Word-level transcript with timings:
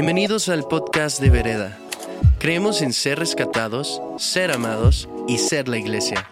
Bienvenidos 0.00 0.48
al 0.48 0.62
podcast 0.62 1.18
de 1.18 1.28
Vereda. 1.28 1.76
Creemos 2.38 2.82
en 2.82 2.92
ser 2.92 3.18
rescatados, 3.18 4.00
ser 4.16 4.52
amados 4.52 5.08
y 5.26 5.38
ser 5.38 5.66
la 5.66 5.76
iglesia. 5.76 6.24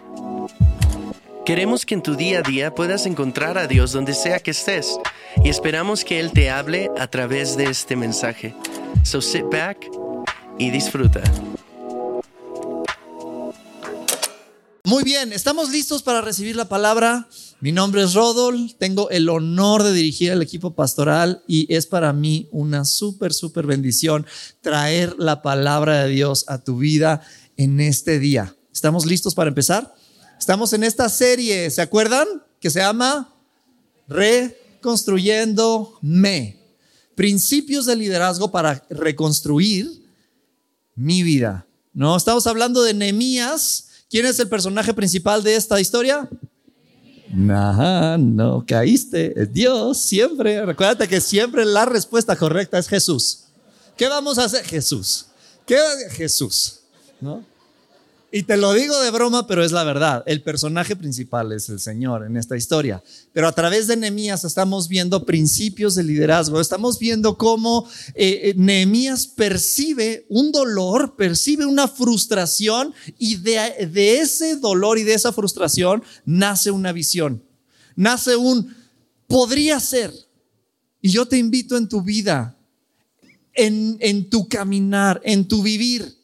Queremos 1.44 1.84
que 1.84 1.94
en 1.94 2.02
tu 2.04 2.14
día 2.14 2.38
a 2.38 2.42
día 2.42 2.72
puedas 2.72 3.06
encontrar 3.06 3.58
a 3.58 3.66
Dios 3.66 3.90
donde 3.90 4.14
sea 4.14 4.38
que 4.38 4.52
estés 4.52 5.00
y 5.44 5.48
esperamos 5.48 6.04
que 6.04 6.20
Él 6.20 6.30
te 6.30 6.48
hable 6.48 6.92
a 6.96 7.08
través 7.08 7.56
de 7.56 7.64
este 7.64 7.96
mensaje. 7.96 8.54
So 9.02 9.20
sit 9.20 9.46
back 9.50 9.84
y 10.60 10.70
disfruta. 10.70 11.24
Muy 14.86 15.02
bien, 15.02 15.32
estamos 15.32 15.70
listos 15.70 16.04
para 16.04 16.20
recibir 16.20 16.54
la 16.54 16.68
palabra. 16.68 17.28
Mi 17.58 17.72
nombre 17.72 18.04
es 18.04 18.14
Rodol, 18.14 18.76
tengo 18.78 19.10
el 19.10 19.28
honor 19.28 19.82
de 19.82 19.92
dirigir 19.92 20.30
el 20.30 20.42
equipo 20.42 20.76
pastoral 20.76 21.42
y 21.48 21.66
es 21.74 21.86
para 21.86 22.12
mí 22.12 22.48
una 22.52 22.84
súper, 22.84 23.34
súper 23.34 23.66
bendición 23.66 24.24
traer 24.60 25.16
la 25.18 25.42
palabra 25.42 26.04
de 26.04 26.10
Dios 26.10 26.44
a 26.46 26.62
tu 26.62 26.78
vida 26.78 27.20
en 27.56 27.80
este 27.80 28.20
día. 28.20 28.54
¿Estamos 28.72 29.06
listos 29.06 29.34
para 29.34 29.48
empezar? 29.48 29.92
Estamos 30.38 30.72
en 30.72 30.84
esta 30.84 31.08
serie, 31.08 31.68
¿se 31.72 31.82
acuerdan? 31.82 32.28
Que 32.60 32.70
se 32.70 32.78
llama 32.78 33.34
Reconstruyendo 34.06 35.98
Me. 36.00 36.60
Principios 37.16 37.86
de 37.86 37.96
liderazgo 37.96 38.52
para 38.52 38.86
reconstruir 38.88 39.90
mi 40.94 41.24
vida. 41.24 41.66
¿No? 41.92 42.16
Estamos 42.16 42.46
hablando 42.46 42.84
de 42.84 42.94
Nehemías. 42.94 43.85
¿Quién 44.08 44.26
es 44.26 44.38
el 44.38 44.48
personaje 44.48 44.94
principal 44.94 45.42
de 45.42 45.56
esta 45.56 45.80
historia? 45.80 46.28
Ajá, 47.50 48.16
no 48.18 48.64
caíste, 48.66 49.46
Dios, 49.50 49.98
siempre. 49.98 50.64
Recuérdate 50.64 51.08
que 51.08 51.20
siempre 51.20 51.64
la 51.64 51.84
respuesta 51.84 52.36
correcta 52.36 52.78
es 52.78 52.88
Jesús. 52.88 53.44
¿Qué 53.96 54.06
vamos 54.08 54.38
a 54.38 54.44
hacer? 54.44 54.64
Jesús. 54.64 55.26
¿Qué 55.66 55.78
Jesús? 56.10 56.80
¿No? 57.20 57.44
Y 58.36 58.42
te 58.42 58.58
lo 58.58 58.74
digo 58.74 59.00
de 59.00 59.10
broma, 59.10 59.46
pero 59.46 59.64
es 59.64 59.72
la 59.72 59.82
verdad. 59.82 60.22
El 60.26 60.42
personaje 60.42 60.94
principal 60.94 61.52
es 61.52 61.70
el 61.70 61.80
Señor 61.80 62.22
en 62.26 62.36
esta 62.36 62.54
historia. 62.54 63.02
Pero 63.32 63.48
a 63.48 63.52
través 63.52 63.86
de 63.86 63.96
Nehemías 63.96 64.44
estamos 64.44 64.88
viendo 64.88 65.24
principios 65.24 65.94
de 65.94 66.02
liderazgo. 66.02 66.60
Estamos 66.60 66.98
viendo 66.98 67.38
cómo 67.38 67.88
eh, 68.14 68.52
Nehemías 68.58 69.26
percibe 69.26 70.26
un 70.28 70.52
dolor, 70.52 71.16
percibe 71.16 71.64
una 71.64 71.88
frustración 71.88 72.92
y 73.16 73.36
de, 73.36 74.18
ese 74.20 74.56
dolor 74.56 74.98
y 74.98 75.04
de 75.04 75.14
esa 75.14 75.32
frustración 75.32 76.02
nace 76.26 76.70
una 76.70 76.92
visión. 76.92 77.42
Nace 77.94 78.36
un 78.36 78.76
podría 79.28 79.80
ser. 79.80 80.12
Y 81.00 81.08
yo 81.08 81.24
te 81.24 81.38
invito 81.38 81.78
en 81.78 81.88
tu 81.88 82.02
vida, 82.02 82.54
en 83.54 84.28
tu 84.28 84.46
caminar, 84.46 85.22
en 85.24 85.48
tu 85.48 85.62
vivir 85.62 86.15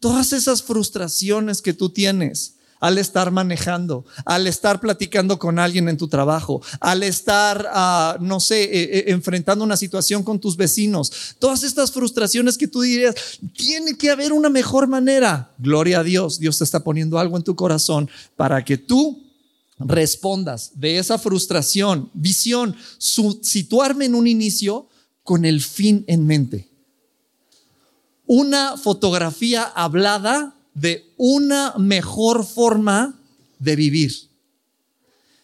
todas 0.00 0.32
esas 0.32 0.62
frustraciones 0.62 1.62
que 1.62 1.74
tú 1.74 1.90
tienes 1.90 2.54
al 2.80 2.96
estar 2.96 3.30
manejando, 3.30 4.06
al 4.24 4.46
estar 4.46 4.80
platicando 4.80 5.38
con 5.38 5.58
alguien 5.58 5.88
en 5.90 5.98
tu 5.98 6.08
trabajo, 6.08 6.62
al 6.80 7.02
estar, 7.02 7.68
ah, 7.72 8.16
no 8.20 8.40
sé, 8.40 8.62
eh, 8.64 8.70
eh, 8.72 9.04
enfrentando 9.08 9.62
una 9.62 9.76
situación 9.76 10.22
con 10.22 10.40
tus 10.40 10.56
vecinos, 10.56 11.12
todas 11.38 11.62
estas 11.62 11.92
frustraciones 11.92 12.56
que 12.56 12.66
tú 12.66 12.80
dirías, 12.80 13.14
tiene 13.54 13.96
que 13.98 14.08
haber 14.08 14.32
una 14.32 14.48
mejor 14.48 14.88
manera. 14.88 15.52
Gloria 15.58 16.00
a 16.00 16.02
Dios, 16.02 16.38
Dios 16.38 16.56
te 16.56 16.64
está 16.64 16.82
poniendo 16.82 17.18
algo 17.18 17.36
en 17.36 17.42
tu 17.42 17.54
corazón 17.54 18.08
para 18.34 18.64
que 18.64 18.78
tú 18.78 19.22
respondas 19.78 20.72
de 20.74 20.98
esa 20.98 21.18
frustración, 21.18 22.10
visión, 22.14 22.74
situarme 22.98 24.06
en 24.06 24.14
un 24.14 24.26
inicio 24.26 24.88
con 25.22 25.44
el 25.44 25.60
fin 25.60 26.04
en 26.06 26.26
mente 26.26 26.69
una 28.32 28.76
fotografía 28.76 29.64
hablada 29.64 30.54
de 30.72 31.04
una 31.16 31.74
mejor 31.78 32.46
forma 32.46 33.18
de 33.58 33.74
vivir. 33.74 34.12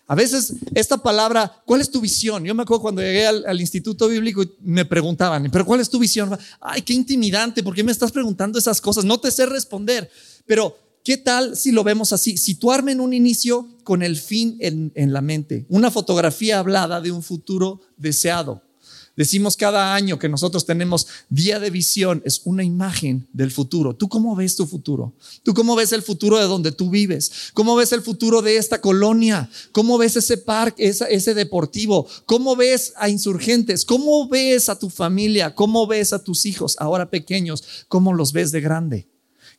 A 0.06 0.14
veces 0.14 0.52
esta 0.72 0.96
palabra, 0.96 1.64
¿cuál 1.66 1.80
es 1.80 1.90
tu 1.90 2.00
visión? 2.00 2.44
Yo 2.44 2.54
me 2.54 2.62
acuerdo 2.62 2.82
cuando 2.82 3.02
llegué 3.02 3.26
al, 3.26 3.60
Instituto 3.60 4.06
Bíblico 4.06 4.44
y 4.44 4.52
me 4.62 4.84
preguntaban, 4.84 5.48
pero 5.50 5.66
¿cuál 5.66 5.80
es 5.80 5.90
tu 5.90 5.98
visión? 5.98 6.38
Ay, 6.60 6.82
qué 6.82 6.92
intimidante, 6.92 7.64
¿por 7.64 7.74
qué 7.74 7.82
me 7.82 7.90
estás 7.90 8.12
preguntando 8.12 8.56
esas 8.56 8.80
cosas? 8.80 9.04
No 9.04 9.18
te 9.18 9.32
sé 9.32 9.46
responder, 9.46 10.08
pero 10.46 10.78
¿qué 11.02 11.16
tal 11.16 11.56
si 11.56 11.72
lo 11.72 11.82
vemos 11.82 12.12
así? 12.12 12.36
Situarme 12.36 12.92
en 12.92 13.00
un 13.00 13.12
inicio 13.12 13.66
con 13.82 14.04
el 14.04 14.16
fin 14.16 14.58
en, 14.60 14.92
en 14.94 15.12
la 15.12 15.22
mente, 15.22 15.66
una 15.70 15.90
fotografía 15.90 16.60
hablada 16.60 17.00
de 17.00 17.10
un 17.10 17.24
futuro 17.24 17.80
deseado. 17.96 18.62
Decimos 19.16 19.56
cada 19.56 19.94
año 19.94 20.18
que 20.18 20.28
nosotros 20.28 20.66
tenemos 20.66 21.06
día 21.30 21.58
de 21.58 21.70
visión, 21.70 22.20
es 22.26 22.42
una 22.44 22.62
imagen 22.62 23.26
del 23.32 23.50
futuro. 23.50 23.96
¿Tú 23.96 24.10
cómo 24.10 24.36
ves 24.36 24.56
tu 24.56 24.66
futuro? 24.66 25.14
¿Tú 25.42 25.54
cómo 25.54 25.74
ves 25.74 25.92
el 25.92 26.02
futuro 26.02 26.36
de 26.36 26.44
donde 26.44 26.70
tú 26.70 26.90
vives? 26.90 27.50
¿Cómo 27.54 27.74
ves 27.76 27.92
el 27.92 28.02
futuro 28.02 28.42
de 28.42 28.58
esta 28.58 28.82
colonia? 28.82 29.48
¿Cómo 29.72 29.96
ves 29.96 30.16
ese 30.16 30.36
parque, 30.36 30.86
ese 30.86 31.34
deportivo? 31.34 32.06
¿Cómo 32.26 32.56
ves 32.56 32.92
a 32.96 33.08
insurgentes? 33.08 33.86
¿Cómo 33.86 34.28
ves 34.28 34.68
a 34.68 34.78
tu 34.78 34.90
familia? 34.90 35.54
¿Cómo 35.54 35.86
ves 35.86 36.12
a 36.12 36.22
tus 36.22 36.44
hijos 36.44 36.76
ahora 36.78 37.08
pequeños? 37.08 37.64
¿Cómo 37.88 38.12
los 38.12 38.34
ves 38.34 38.52
de 38.52 38.60
grande? 38.60 39.08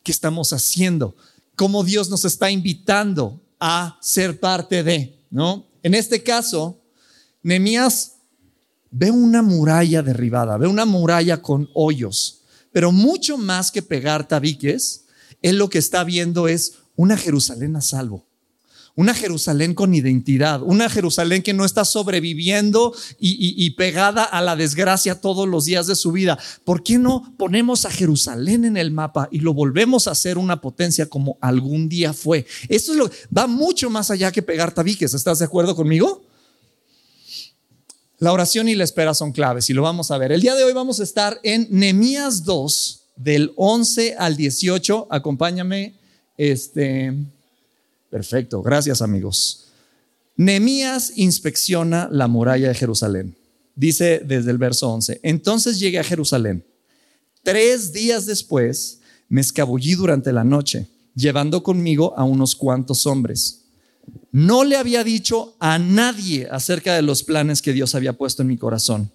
¿Qué 0.04 0.12
estamos 0.12 0.52
haciendo? 0.52 1.16
¿Cómo 1.56 1.82
Dios 1.82 2.10
nos 2.10 2.24
está 2.24 2.52
invitando 2.52 3.40
a 3.58 3.98
ser 4.00 4.38
parte 4.38 4.84
de? 4.84 5.18
¿No? 5.30 5.66
En 5.82 5.94
este 5.94 6.22
caso, 6.22 6.80
Nehemías 7.42 8.17
ve 8.90 9.10
una 9.10 9.42
muralla 9.42 10.02
derribada, 10.02 10.56
ve 10.56 10.66
una 10.66 10.84
muralla 10.84 11.42
con 11.42 11.68
hoyos, 11.74 12.42
pero 12.72 12.92
mucho 12.92 13.38
más 13.38 13.70
que 13.70 13.82
pegar 13.82 14.28
tabiques, 14.28 15.04
él 15.42 15.58
lo 15.58 15.68
que 15.68 15.78
está 15.78 16.04
viendo 16.04 16.48
es 16.48 16.74
una 16.96 17.16
Jerusalén 17.16 17.76
a 17.76 17.80
salvo. 17.80 18.24
Una 18.96 19.14
Jerusalén 19.14 19.74
con 19.74 19.94
identidad, 19.94 20.60
una 20.60 20.90
Jerusalén 20.90 21.44
que 21.44 21.52
no 21.52 21.64
está 21.64 21.84
sobreviviendo 21.84 22.92
y, 23.20 23.70
pegada 23.76 24.24
a 24.24 24.42
la 24.42 24.56
desgracia 24.56 25.20
todos 25.20 25.46
los 25.46 25.66
días 25.66 25.86
de 25.86 25.94
su 25.94 26.10
vida. 26.10 26.36
¿Por 26.64 26.82
qué 26.82 26.98
no 26.98 27.32
ponemos 27.38 27.84
a 27.84 27.92
Jerusalén 27.92 28.64
en 28.64 28.76
el 28.76 28.90
mapa 28.90 29.28
y 29.30 29.38
lo 29.38 29.54
volvemos 29.54 30.08
a 30.08 30.10
hacer 30.10 30.36
una 30.36 30.60
potencia 30.60 31.06
como 31.06 31.38
algún 31.40 31.88
día 31.88 32.12
fue? 32.12 32.44
Esto 32.68 32.90
es 32.90 32.98
lo, 32.98 33.08
va 33.36 33.46
mucho 33.46 33.88
más 33.88 34.10
allá 34.10 34.32
que 34.32 34.42
pegar 34.42 34.74
tabiques. 34.74 35.14
¿Estás 35.14 35.38
de 35.38 35.44
acuerdo 35.44 35.76
conmigo? 35.76 36.27
La 38.20 38.32
oración 38.32 38.68
y 38.68 38.74
la 38.74 38.82
espera 38.82 39.14
son 39.14 39.30
claves 39.30 39.70
y 39.70 39.74
lo 39.74 39.82
vamos 39.82 40.10
a 40.10 40.18
ver. 40.18 40.32
El 40.32 40.40
día 40.40 40.56
de 40.56 40.64
hoy 40.64 40.72
vamos 40.72 40.98
a 40.98 41.04
estar 41.04 41.38
en 41.44 41.68
Nemías 41.70 42.44
2, 42.44 43.02
del 43.14 43.52
11 43.54 44.16
al 44.18 44.36
18. 44.36 45.06
Acompáñame. 45.08 45.94
Este, 46.36 47.14
perfecto, 48.10 48.60
gracias 48.60 49.02
amigos. 49.02 49.66
Nemías 50.36 51.12
inspecciona 51.16 52.08
la 52.10 52.26
muralla 52.26 52.68
de 52.68 52.74
Jerusalén. 52.74 53.36
Dice 53.76 54.20
desde 54.24 54.50
el 54.50 54.58
verso 54.58 54.90
11, 54.90 55.20
entonces 55.22 55.78
llegué 55.78 56.00
a 56.00 56.04
Jerusalén. 56.04 56.64
Tres 57.44 57.92
días 57.92 58.26
después 58.26 58.98
me 59.28 59.40
escabullí 59.40 59.94
durante 59.94 60.32
la 60.32 60.42
noche, 60.42 60.88
llevando 61.14 61.62
conmigo 61.62 62.14
a 62.16 62.24
unos 62.24 62.56
cuantos 62.56 63.06
hombres 63.06 63.67
no 64.30 64.64
le 64.64 64.76
había 64.76 65.04
dicho 65.04 65.54
a 65.58 65.78
nadie 65.78 66.48
acerca 66.50 66.94
de 66.94 67.02
los 67.02 67.22
planes 67.22 67.62
que 67.62 67.72
Dios 67.72 67.94
había 67.94 68.12
puesto 68.12 68.42
en 68.42 68.48
mi 68.48 68.58
corazón 68.58 69.10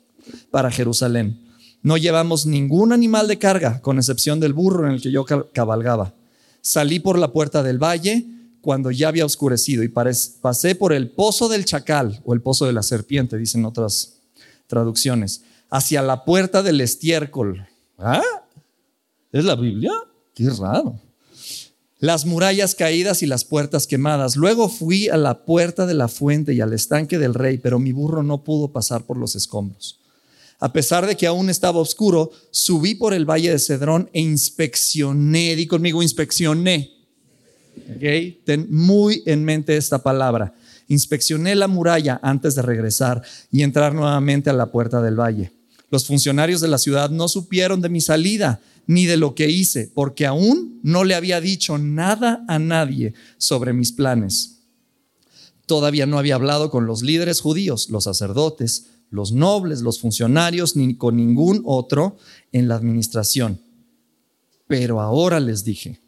para 0.49 0.71
Jerusalén. 0.71 1.39
No 1.81 1.97
llevamos 1.97 2.45
ningún 2.45 2.93
animal 2.93 3.27
de 3.27 3.37
carga, 3.37 3.81
con 3.81 3.97
excepción 3.97 4.39
del 4.39 4.53
burro 4.53 4.87
en 4.87 4.93
el 4.93 5.01
que 5.01 5.11
yo 5.11 5.25
cabalgaba. 5.53 6.13
Salí 6.61 6.99
por 6.99 7.19
la 7.19 7.31
puerta 7.31 7.61
del 7.61 7.77
valle 7.77 8.25
cuando 8.61 8.89
ya 8.89 9.09
había 9.09 9.25
oscurecido 9.25 9.83
y 9.83 9.89
pasé 9.89 10.75
por 10.75 10.93
el 10.93 11.09
pozo 11.09 11.49
del 11.49 11.65
chacal 11.65 12.21
o 12.23 12.33
el 12.33 12.41
pozo 12.41 12.65
de 12.65 12.73
la 12.73 12.83
serpiente, 12.83 13.37
dicen 13.37 13.65
otras 13.65 14.21
traducciones, 14.67 15.43
hacia 15.69 16.01
la 16.01 16.23
puerta 16.23 16.63
del 16.63 16.79
estiércol. 16.79 17.67
¿Ah? 17.97 18.21
¿Es 19.33 19.43
la 19.43 19.55
Biblia? 19.55 19.91
Qué 20.33 20.49
raro 20.49 21.02
las 22.03 22.25
murallas 22.25 22.75
caídas 22.75 23.23
y 23.23 23.27
las 23.27 23.45
puertas 23.45 23.87
quemadas. 23.87 24.35
Luego 24.35 24.67
fui 24.67 25.07
a 25.07 25.15
la 25.15 25.45
puerta 25.45 25.85
de 25.85 25.93
la 25.93 26.09
fuente 26.09 26.53
y 26.53 26.59
al 26.59 26.73
estanque 26.73 27.17
del 27.17 27.33
rey, 27.33 27.59
pero 27.59 27.79
mi 27.79 27.93
burro 27.93 28.23
no 28.23 28.43
pudo 28.43 28.73
pasar 28.73 29.05
por 29.05 29.15
los 29.15 29.37
escombros. 29.37 30.01
A 30.59 30.73
pesar 30.73 31.07
de 31.07 31.15
que 31.15 31.27
aún 31.27 31.49
estaba 31.49 31.79
oscuro, 31.79 32.29
subí 32.51 32.95
por 32.95 33.13
el 33.13 33.23
valle 33.23 33.51
de 33.51 33.57
Cedrón 33.57 34.09
e 34.11 34.19
inspeccioné, 34.19 35.55
di 35.55 35.65
conmigo, 35.65 36.03
inspeccioné. 36.03 36.91
Okay. 37.95 38.41
Ten 38.43 38.67
muy 38.69 39.23
en 39.25 39.45
mente 39.45 39.77
esta 39.77 40.03
palabra. 40.03 40.53
Inspeccioné 40.89 41.55
la 41.55 41.69
muralla 41.69 42.19
antes 42.21 42.53
de 42.55 42.63
regresar 42.63 43.21
y 43.49 43.63
entrar 43.63 43.95
nuevamente 43.95 44.49
a 44.49 44.53
la 44.53 44.73
puerta 44.73 45.01
del 45.01 45.17
valle. 45.17 45.53
Los 45.89 46.05
funcionarios 46.05 46.59
de 46.59 46.67
la 46.67 46.79
ciudad 46.79 47.11
no 47.11 47.29
supieron 47.29 47.79
de 47.79 47.87
mi 47.87 48.01
salida 48.01 48.59
ni 48.85 49.05
de 49.05 49.17
lo 49.17 49.35
que 49.35 49.49
hice, 49.49 49.91
porque 49.93 50.25
aún 50.25 50.79
no 50.83 51.03
le 51.03 51.15
había 51.15 51.41
dicho 51.41 51.77
nada 51.77 52.43
a 52.47 52.59
nadie 52.59 53.13
sobre 53.37 53.73
mis 53.73 53.91
planes. 53.91 54.61
Todavía 55.65 56.05
no 56.05 56.19
había 56.19 56.35
hablado 56.35 56.69
con 56.69 56.85
los 56.85 57.03
líderes 57.03 57.39
judíos, 57.39 57.89
los 57.89 58.03
sacerdotes, 58.03 58.87
los 59.09 59.31
nobles, 59.31 59.81
los 59.81 59.99
funcionarios, 59.99 60.75
ni 60.75 60.95
con 60.95 61.15
ningún 61.15 61.61
otro 61.65 62.17
en 62.51 62.67
la 62.67 62.75
administración. 62.75 63.61
Pero 64.67 64.99
ahora 64.99 65.39
les 65.39 65.63
dije, 65.63 66.02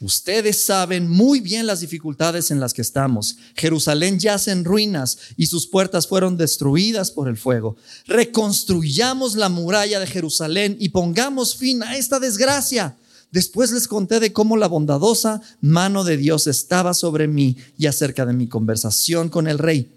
Ustedes 0.00 0.64
saben 0.64 1.10
muy 1.10 1.40
bien 1.40 1.66
las 1.66 1.80
dificultades 1.80 2.50
en 2.50 2.58
las 2.58 2.72
que 2.72 2.80
estamos. 2.80 3.36
Jerusalén 3.54 4.18
yace 4.18 4.50
en 4.50 4.64
ruinas 4.64 5.18
y 5.36 5.46
sus 5.46 5.66
puertas 5.66 6.06
fueron 6.06 6.38
destruidas 6.38 7.10
por 7.10 7.28
el 7.28 7.36
fuego. 7.36 7.76
Reconstruyamos 8.06 9.36
la 9.36 9.50
muralla 9.50 10.00
de 10.00 10.06
Jerusalén 10.06 10.76
y 10.80 10.88
pongamos 10.88 11.54
fin 11.54 11.82
a 11.82 11.98
esta 11.98 12.18
desgracia. 12.18 12.96
Después 13.30 13.72
les 13.72 13.86
conté 13.86 14.20
de 14.20 14.32
cómo 14.32 14.56
la 14.56 14.68
bondadosa 14.68 15.42
mano 15.60 16.02
de 16.02 16.16
Dios 16.16 16.46
estaba 16.46 16.94
sobre 16.94 17.28
mí 17.28 17.58
y 17.76 17.86
acerca 17.86 18.24
de 18.24 18.32
mi 18.32 18.48
conversación 18.48 19.28
con 19.28 19.46
el 19.48 19.58
rey. 19.58 19.94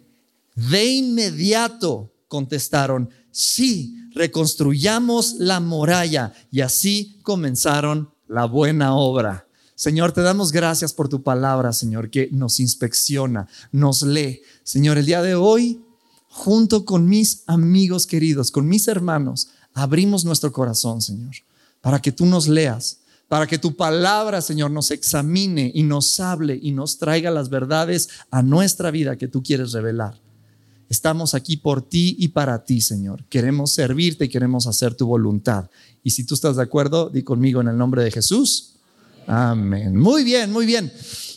De 0.55 0.85
inmediato 0.85 2.11
contestaron, 2.27 3.09
sí, 3.31 3.95
reconstruyamos 4.13 5.35
la 5.39 5.61
muralla. 5.61 6.33
Y 6.51 6.59
así 6.59 7.19
comenzaron 7.23 8.11
la 8.27 8.45
buena 8.45 8.95
obra. 8.95 9.47
Señor, 9.83 10.13
te 10.13 10.21
damos 10.21 10.53
gracias 10.53 10.93
por 10.93 11.09
tu 11.09 11.23
palabra, 11.23 11.73
Señor, 11.73 12.09
que 12.09 12.29
nos 12.31 12.61
inspecciona, 12.61 13.49
nos 13.73 14.01
lee. 14.01 14.41
Señor, 14.63 14.97
el 14.97 15.05
día 15.05 15.21
de 15.21 15.35
hoy, 15.35 15.81
junto 16.29 16.85
con 16.85 17.05
mis 17.09 17.43
amigos 17.47 18.07
queridos, 18.07 18.49
con 18.49 18.65
mis 18.65 18.87
hermanos, 18.87 19.49
abrimos 19.73 20.23
nuestro 20.23 20.53
corazón, 20.53 21.01
Señor, 21.01 21.35
para 21.81 22.01
que 22.01 22.13
tú 22.13 22.25
nos 22.25 22.47
leas, 22.47 22.99
para 23.27 23.45
que 23.45 23.57
tu 23.57 23.75
palabra, 23.75 24.41
Señor, 24.41 24.71
nos 24.71 24.89
examine 24.89 25.69
y 25.75 25.83
nos 25.83 26.17
hable 26.21 26.57
y 26.63 26.71
nos 26.71 26.97
traiga 26.97 27.29
las 27.29 27.49
verdades 27.49 28.07
a 28.31 28.41
nuestra 28.41 28.89
vida 28.89 29.17
que 29.17 29.27
tú 29.27 29.43
quieres 29.43 29.73
revelar. 29.73 30.17
Estamos 30.87 31.33
aquí 31.33 31.57
por 31.57 31.81
ti 31.81 32.15
y 32.17 32.29
para 32.29 32.63
ti, 32.63 32.79
Señor. 32.79 33.25
Queremos 33.25 33.73
servirte 33.73 34.23
y 34.23 34.29
queremos 34.29 34.65
hacer 34.65 34.95
tu 34.95 35.07
voluntad. 35.07 35.69
Y 36.05 36.11
si 36.11 36.23
tú 36.23 36.35
estás 36.35 36.55
de 36.55 36.63
acuerdo, 36.63 37.09
di 37.09 37.23
conmigo 37.23 37.59
en 37.59 37.67
el 37.67 37.77
nombre 37.77 38.01
de 38.01 38.11
Jesús. 38.11 38.72
Amén. 39.27 39.95
Muy 39.95 40.23
bien, 40.23 40.51
muy 40.51 40.65
bien. 40.65 40.91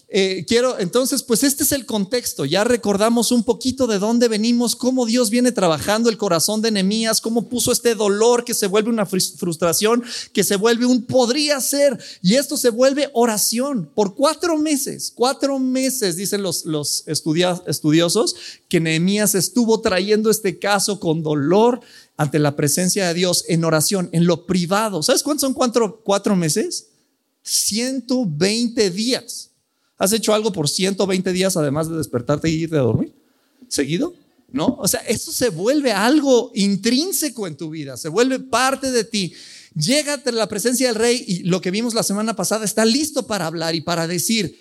Eh, 0.09 0.45
quiero, 0.47 0.79
entonces, 0.79 1.25
pues 1.25 1.43
este 1.43 1.65
es 1.65 1.73
el 1.73 1.85
contexto. 1.85 2.45
Ya 2.45 2.63
recordamos 2.63 3.33
un 3.33 3.43
poquito 3.43 3.89
de 3.89 3.99
dónde 3.99 4.29
venimos, 4.29 4.77
cómo 4.77 5.05
Dios 5.05 5.31
viene 5.31 5.51
trabajando 5.51 6.09
el 6.09 6.17
corazón 6.17 6.63
de 6.63 6.71
Nehemías, 6.71 7.21
cómo 7.21 7.49
puso 7.49 7.73
este 7.73 7.97
dolor 7.97 8.45
que 8.45 8.55
se 8.55 8.69
vuelve 8.69 8.89
una 8.89 9.05
frustración, 9.05 10.05
que 10.33 10.45
se 10.45 10.55
vuelve 10.55 10.87
un 10.87 11.07
podría 11.07 11.61
ser, 11.61 11.99
y 12.23 12.37
esto 12.37 12.57
se 12.57 12.71
vuelve 12.71 13.11
oración 13.15 13.91
por 13.95 14.15
cuatro 14.15 14.57
meses. 14.59 15.13
Cuatro 15.13 15.59
meses, 15.59 16.15
dicen 16.15 16.43
los, 16.43 16.65
los 16.65 17.03
estudiosos, 17.07 18.37
que 18.69 18.79
Nehemías 18.79 19.35
estuvo 19.35 19.81
trayendo 19.81 20.31
este 20.31 20.61
caso 20.61 21.01
con 21.01 21.25
dolor 21.25 21.81
ante 22.17 22.39
la 22.39 22.55
presencia 22.55 23.09
de 23.09 23.15
Dios 23.15 23.45
en 23.49 23.65
oración, 23.65 24.09
en 24.13 24.27
lo 24.27 24.47
privado. 24.47 25.03
¿Sabes 25.03 25.25
cuántos 25.25 25.43
son 25.43 25.53
cuatro, 25.53 26.01
cuatro 26.05 26.37
meses? 26.37 26.87
120 27.47 28.91
días. 28.91 29.51
¿Has 29.99 30.13
hecho 30.13 30.35
algo 30.35 30.53
por 30.53 30.69
120 30.69 31.33
días 31.33 31.57
además 31.57 31.89
de 31.89 31.97
despertarte 31.97 32.51
y 32.51 32.65
irte 32.65 32.77
a 32.77 32.81
dormir? 32.81 33.15
¿Seguido? 33.69 34.15
¿No? 34.53 34.77
O 34.81 34.89
sea, 34.89 35.01
eso 35.01 35.33
se 35.33 35.51
vuelve 35.51 35.93
algo 35.93 36.51
intrínseco 36.55 37.47
en 37.47 37.57
tu 37.57 37.71
vida, 37.71 37.97
se 37.97 38.09
vuelve 38.09 38.41
parte 38.41 38.91
de 38.91 39.05
ti. 39.05 39.33
Llégate 39.75 40.31
a 40.31 40.33
la 40.33 40.49
presencia 40.49 40.89
del 40.89 40.97
rey 40.97 41.25
y 41.27 41.43
lo 41.45 41.61
que 41.61 41.71
vimos 41.71 41.95
la 41.95 42.03
semana 42.03 42.35
pasada 42.35 42.65
está 42.65 42.85
listo 42.85 43.27
para 43.27 43.47
hablar 43.47 43.75
y 43.75 43.81
para 43.81 44.07
decir, 44.07 44.59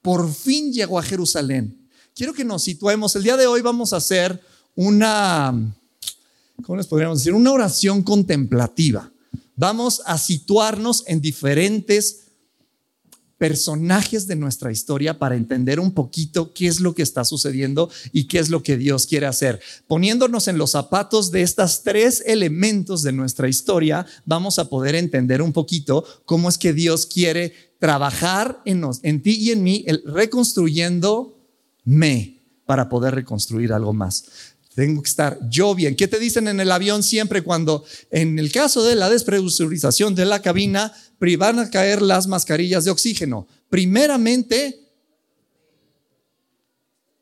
por 0.00 0.32
fin 0.32 0.72
llegó 0.72 0.98
a 0.98 1.02
Jerusalén. 1.02 1.88
Quiero 2.14 2.32
que 2.32 2.44
nos 2.44 2.62
situemos. 2.62 3.14
El 3.14 3.24
día 3.24 3.36
de 3.36 3.46
hoy 3.46 3.60
vamos 3.60 3.92
a 3.92 3.96
hacer 3.96 4.40
una, 4.74 5.74
¿cómo 6.62 6.76
les 6.76 6.86
podríamos 6.86 7.18
decir? 7.18 7.34
Una 7.34 7.52
oración 7.52 8.02
contemplativa. 8.02 9.10
Vamos 9.56 10.02
a 10.06 10.16
situarnos 10.16 11.04
en 11.06 11.20
diferentes 11.20 12.21
personajes 13.42 14.28
de 14.28 14.36
nuestra 14.36 14.70
historia 14.70 15.18
para 15.18 15.34
entender 15.34 15.80
un 15.80 15.90
poquito 15.90 16.52
qué 16.54 16.68
es 16.68 16.78
lo 16.78 16.94
que 16.94 17.02
está 17.02 17.24
sucediendo 17.24 17.90
y 18.12 18.28
qué 18.28 18.38
es 18.38 18.50
lo 18.50 18.62
que 18.62 18.76
Dios 18.76 19.04
quiere 19.04 19.26
hacer. 19.26 19.60
Poniéndonos 19.88 20.46
en 20.46 20.58
los 20.58 20.70
zapatos 20.70 21.32
de 21.32 21.42
estos 21.42 21.82
tres 21.82 22.22
elementos 22.24 23.02
de 23.02 23.10
nuestra 23.10 23.48
historia, 23.48 24.06
vamos 24.24 24.60
a 24.60 24.68
poder 24.68 24.94
entender 24.94 25.42
un 25.42 25.52
poquito 25.52 26.04
cómo 26.24 26.48
es 26.48 26.56
que 26.56 26.72
Dios 26.72 27.04
quiere 27.04 27.52
trabajar 27.80 28.62
en, 28.64 28.80
nos, 28.80 29.00
en 29.02 29.20
ti 29.20 29.32
y 29.32 29.50
en 29.50 29.64
mí, 29.64 29.82
el, 29.88 30.04
reconstruyendo 30.06 31.36
me 31.82 32.44
para 32.64 32.88
poder 32.88 33.12
reconstruir 33.16 33.72
algo 33.72 33.92
más. 33.92 34.24
Tengo 34.76 35.02
que 35.02 35.08
estar 35.08 35.38
yo 35.50 35.74
bien. 35.74 35.96
¿Qué 35.96 36.08
te 36.08 36.18
dicen 36.18 36.48
en 36.48 36.60
el 36.60 36.70
avión 36.70 37.02
siempre 37.02 37.42
cuando, 37.42 37.84
en 38.10 38.38
el 38.38 38.52
caso 38.52 38.84
de 38.84 38.94
la 38.94 39.10
despresurización 39.10 40.14
de 40.14 40.24
la 40.26 40.40
cabina, 40.40 40.92
van 41.36 41.58
a 41.58 41.70
caer 41.70 42.02
las 42.02 42.26
mascarillas 42.26 42.84
de 42.84 42.90
oxígeno? 42.90 43.46
Primeramente, 43.70 44.88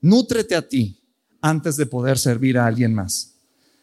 nútrete 0.01 0.57
a 0.57 0.67
ti 0.67 1.01
antes 1.41 1.77
de 1.77 1.87
poder 1.87 2.19
servir 2.19 2.59
a 2.59 2.67
alguien 2.67 2.95
más. 2.95 3.35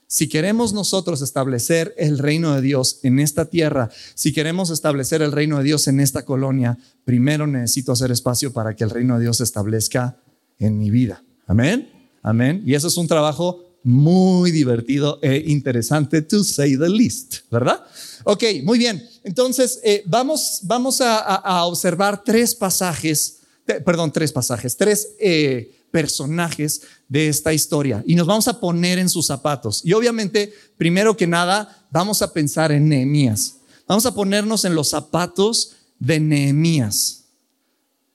Si 0.10 0.30
queremos 0.30 0.72
nosotros 0.72 1.22
establecer 1.22 1.94
el 1.98 2.18
reino 2.18 2.56
de 2.56 2.62
Dios 2.62 3.00
en 3.04 3.20
esta 3.20 3.46
tierra, 3.46 3.90
si 4.16 4.32
queremos 4.32 4.70
establecer 4.70 5.22
el 5.22 5.34
reino 5.34 5.58
de 5.58 5.66
Dios 5.66 5.88
en 5.88 6.00
esta 6.00 6.24
colonia, 6.24 6.78
primero 7.04 7.46
necesito 7.46 7.92
hacer 7.92 8.12
espacio 8.12 8.54
para 8.54 8.74
que 8.76 8.86
el 8.86 8.90
reino 8.90 9.16
de 9.16 9.24
Dios 9.24 9.38
se 9.38 9.44
establezca 9.44 10.18
en 10.60 10.80
mi 10.80 10.92
vida. 10.92 11.24
Amén. 11.46 11.92
Amén. 12.22 12.64
Y 12.66 12.74
eso 12.74 12.88
es 12.88 12.98
un 12.98 13.08
trabajo 13.08 13.68
muy 13.84 14.52
divertido 14.52 15.20
e 15.22 15.44
interesante, 15.48 16.22
to 16.22 16.44
say 16.44 16.78
the 16.78 16.90
least, 16.90 17.50
¿verdad? 17.50 17.86
Ok, 18.24 18.44
muy 18.64 18.78
bien. 18.78 19.02
Entonces, 19.28 19.80
eh, 19.84 20.04
vamos, 20.06 20.62
vamos 20.64 21.02
a, 21.02 21.66
observar 21.66 22.24
tres 22.24 22.56
pasajes, 22.56 23.40
perdón, 23.66 24.12
tres 24.12 24.32
pasajes, 24.32 24.76
tres 24.76 25.10
eh, 25.20 25.86
personajes 25.92 26.82
de 27.08 27.28
esta 27.28 27.54
historia 27.54 28.04
y 28.06 28.16
nos 28.16 28.26
vamos 28.26 28.48
a 28.48 28.60
poner 28.60 28.98
en 29.00 29.10
sus 29.10 29.28
zapatos. 29.28 29.82
Y 29.84 29.94
obviamente, 29.94 30.54
primero 30.78 31.16
que 31.16 31.28
nada, 31.28 31.88
vamos 31.92 32.22
a 32.22 32.32
pensar 32.32 32.72
en 32.72 32.90
Nehemías. 32.90 33.58
Vamos 33.88 34.06
a 34.06 34.14
ponernos 34.14 34.66
en 34.66 34.76
los 34.76 34.90
zapatos 34.90 35.74
de 36.00 36.20
Nehemías. 36.20 37.26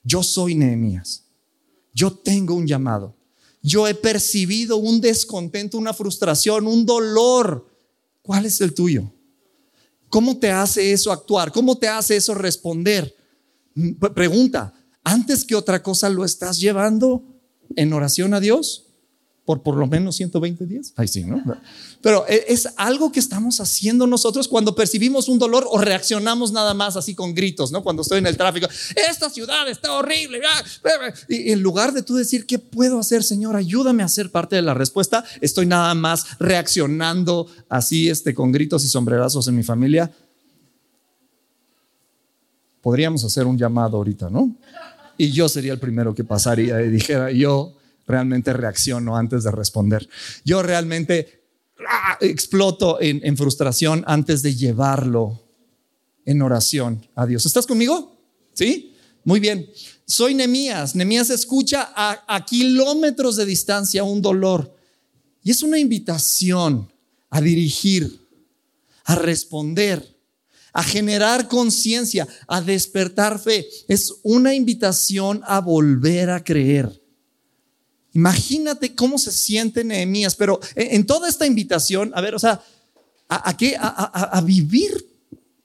Yo 0.03 0.23
soy 0.23 0.55
Nehemías. 0.55 1.25
Yo 1.95 2.11
tengo 2.11 2.55
un 2.55 2.67
llamado 2.67 3.15
yo 3.63 3.87
he 3.87 3.95
percibido 3.95 4.77
un 4.77 5.01
descontento, 5.01 5.79
una 5.79 5.95
frustración, 5.95 6.67
un 6.67 6.85
dolor. 6.85 7.69
¿Cuál 8.21 8.45
es 8.45 8.61
el 8.61 8.75
tuyo? 8.75 9.13
¿Cómo 10.13 10.39
te 10.39 10.51
hace 10.51 10.93
eso 10.93 11.11
actuar? 11.11 11.51
¿Cómo 11.53 11.79
te 11.79 11.89
hace 11.89 12.17
eso 12.17 12.35
responder? 12.35 13.17
Mm, 13.75 13.93
pregunta, 14.15 14.75
antes 15.03 15.43
que 15.43 15.55
otra 15.55 15.83
cosa 15.83 16.11
lo 16.11 16.27
estás 16.27 16.61
llevando 16.61 17.25
en 17.77 17.95
oración 17.95 18.35
a 18.35 18.41
Dios 18.41 18.92
por 19.45 19.63
por 19.63 19.77
lo 19.77 19.87
menos 19.87 20.17
120 20.17 20.67
días. 20.67 20.93
Ay, 20.97 21.09
sí, 21.09 21.25
¿no? 21.25 21.43
Pero 22.01 22.25
e, 22.29 22.45
es 22.49 22.69
algo 22.77 23.11
que 23.11 23.19
estamos 23.19 23.61
haciendo 23.61 24.07
nosotros 24.07 24.47
cuando 24.47 24.75
percibimos 24.75 25.29
un 25.29 25.39
dolor 25.39 25.67
o 25.69 25.79
reaccionamos 25.79 26.53
nada 26.53 26.75
más 26.75 26.97
así 26.97 27.15
con 27.15 27.35
gritos, 27.35 27.73
¿no? 27.73 27.83
Cuando 27.83 28.03
estoy 28.03 28.19
en 28.19 28.27
el 28.27 28.37
tráfico, 28.37 28.69
esta 29.11 29.29
ciudad 29.31 29.69
está 29.69 29.93
horrible. 29.95 30.41
Y 31.29 31.51
en 31.51 31.61
lugar 31.61 31.93
de 31.93 32.03
tú 32.03 32.15
decir, 32.15 32.47
¿qué 32.47 32.59
puedo 32.59 33.01
hacer, 33.01 33.25
Señor? 33.25 33.57
Ayúdame 33.57 34.05
a 34.05 34.09
ser 34.09 34.31
parte 34.31 34.57
de 34.57 34.63
la 34.63 34.75
respuesta, 34.75 35.25
estoy 35.41 35.67
nada 35.67 35.95
más 35.95 36.39
reaccionando 36.39 37.49
así 37.69 38.09
este, 38.09 38.35
con 38.35 38.53
gritos 38.53 38.85
y 38.85 38.89
sombrerazos 38.89 39.49
en 39.49 39.57
mi 39.57 39.65
familia. 39.65 40.13
Podríamos 42.81 43.25
hacer 43.25 43.47
un 43.47 43.59
llamado 43.59 43.97
ahorita, 43.97 44.31
¿no? 44.31 44.55
Y 45.19 45.31
yo 45.31 45.49
sería 45.49 45.73
el 45.73 45.79
primero 45.79 46.15
que 46.15 46.25
pasaría 46.25 46.81
y 46.83 46.91
dijera, 46.91 47.31
yo 47.31 47.75
realmente 48.07 48.53
reacciono 48.53 49.17
antes 49.17 49.45
de 49.45 49.51
responder. 49.51 50.09
Yo 50.45 50.63
realmente 50.63 51.45
¡ah! 51.89 52.19
exploto 52.21 52.99
en, 53.01 53.37
frustración 53.37 54.05
antes 54.07 54.43
de 54.43 54.55
llevarlo 54.55 55.41
en 56.25 56.43
oración 56.43 57.07
a 57.15 57.27
Dios. 57.27 57.47
¿Estás 57.47 57.67
conmigo? 57.67 58.17
¿Sí? 58.53 58.95
Muy 59.25 59.41
bien. 59.41 59.69
Soy 60.07 60.35
Nemías. 60.35 60.95
Nemías 60.95 61.31
escucha 61.31 61.93
a, 61.95 62.23
a 62.27 62.45
kilómetros 62.45 63.37
de 63.37 63.47
distancia 63.47 64.05
un 64.05 64.21
dolor. 64.21 64.75
Y 65.43 65.51
es 65.51 65.63
una 65.63 65.79
invitación 65.79 66.93
a 67.31 67.41
dirigir, 67.41 68.29
a 69.05 69.15
responder, 69.15 70.13
a 70.73 70.83
generar 70.83 71.49
conciencia, 71.49 72.27
a 72.47 72.61
despertar 72.61 73.39
fe. 73.39 73.69
Es 73.89 74.15
una 74.23 74.55
invitación 74.55 75.43
a 75.45 75.61
volver 75.61 76.31
a 76.31 76.43
creer. 76.43 77.02
Imagínate 78.15 78.95
cómo 78.95 79.19
se 79.19 79.33
siente 79.33 79.85
Nehemías, 79.85 80.35
pero 80.35 80.61
en 80.75 81.07
toda 81.07 81.29
esta 81.29 81.47
invitación, 81.47 82.13
a 82.15 82.21
ver, 82.21 82.35
o 82.35 82.39
sea, 82.39 82.63
¿a, 83.29 83.57
qué? 83.57 83.77
A, 83.79 83.89
a, 84.39 84.41
vivir 84.43 85.07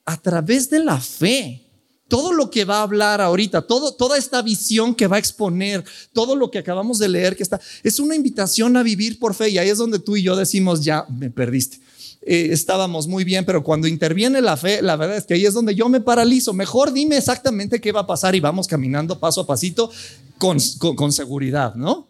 a 0.06 0.18
través 0.18 0.70
de 0.70 0.80
la 0.80 1.00
fe. 1.00 1.64
todo 2.08 2.32
lo 2.32 2.50
que 2.50 2.64
va 2.64 2.78
a 2.78 2.84
hablar 2.84 3.20
ahorita, 3.20 3.64
todo, 3.64 3.94
toda 3.94 4.18
esta 4.18 4.42
visión 4.42 4.96
que 4.96 5.08
va 5.08 5.18
a 5.18 5.20
exponer, 5.20 5.84
todo 6.14 6.38
lo 6.38 6.50
que 6.50 6.60
acabamos 6.60 7.00
de 7.00 7.10
leer, 7.10 7.36
que 7.36 7.44
está, 7.44 7.60
es 7.84 8.00
una 8.00 8.16
invitación 8.16 8.78
a 8.78 8.84
vivir 8.84 9.20
por 9.20 9.34
fe. 9.34 9.50
Y 9.50 9.58
ahí 9.58 9.68
es 9.68 9.78
donde 9.78 10.00
tú 10.00 10.16
y 10.16 10.24
yo 10.24 10.38
decimos, 10.38 10.86
ya 10.86 11.06
me 11.10 11.30
perdiste. 11.30 11.82
Eh, 12.30 12.50
estábamos 12.52 13.08
muy 13.08 13.24
bien, 13.24 13.46
pero 13.46 13.64
cuando 13.64 13.88
interviene 13.88 14.42
la 14.42 14.58
fe, 14.58 14.82
la 14.82 14.98
verdad 14.98 15.16
es 15.16 15.26
que 15.26 15.34
ahí 15.34 15.46
es 15.46 15.54
donde 15.54 15.74
yo 15.74 15.88
me 15.88 16.02
paralizo. 16.02 16.52
Mejor 16.52 16.92
dime 16.92 17.16
exactamente 17.16 17.80
qué 17.80 17.94
va 17.94 18.02
a 18.02 18.08
pasar 18.08 18.36
y 18.36 18.42
vamos 18.42 18.68
caminando 18.68 19.18
paso 19.18 19.40
a 19.40 19.48
pasito 19.48 19.90
con, 20.38 20.58
con, 20.96 21.14
seguridad, 21.14 21.76
¿no? 21.76 22.08